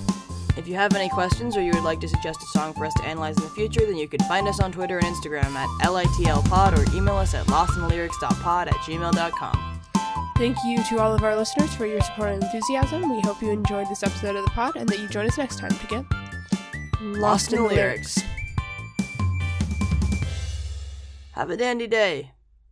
If 0.58 0.68
you 0.68 0.76
have 0.76 0.96
any 0.96 1.10
questions 1.10 1.58
or 1.58 1.62
you 1.62 1.72
would 1.74 1.84
like 1.84 2.00
to 2.00 2.08
suggest 2.08 2.42
a 2.42 2.46
song 2.58 2.74
for 2.74 2.86
us 2.86 2.94
to 2.96 3.04
analyze 3.04 3.38
in 3.38 3.44
the 3.44 3.50
future, 3.50 3.86
then 3.86 3.98
you 3.98 4.08
can 4.08 4.22
find 4.22 4.48
us 4.48 4.60
on 4.62 4.72
Twitter 4.72 4.98
and 4.98 5.06
Instagram 5.08 5.54
at 5.56 5.70
LITLPod 5.82 6.78
or 6.78 6.96
email 6.96 7.16
us 7.16 7.34
at 7.34 7.46
lostintlyrics.pod 7.48 8.70
at 8.70 8.74
gmail.com. 8.76 9.82
Thank 10.38 10.58
you 10.66 10.84
to 10.86 11.00
all 11.00 11.14
of 11.14 11.24
our 11.24 11.36
listeners 11.36 11.74
for 11.76 11.86
your 11.86 12.02
support 12.02 12.30
and 12.32 12.44
enthusiasm. 12.44 13.14
We 13.14 13.22
hope 13.22 13.42
you 13.42 13.52
enjoyed 13.52 13.88
this 13.90 14.04
episode 14.04 14.36
of 14.36 14.44
the 14.44 14.52
pod 14.52 14.76
and 14.76 14.88
that 14.90 15.00
you 15.00 15.08
join 15.08 15.28
us 15.28 15.38
next 15.38 15.60
time 15.60 15.72
to 15.72 15.88
get 15.88 16.06
Lost, 17.02 17.54
in, 17.54 17.68
lyrics. 17.68 18.22
Have 21.34 21.50
a 21.50 21.58
dandy 21.58 21.88
day. 21.88 22.32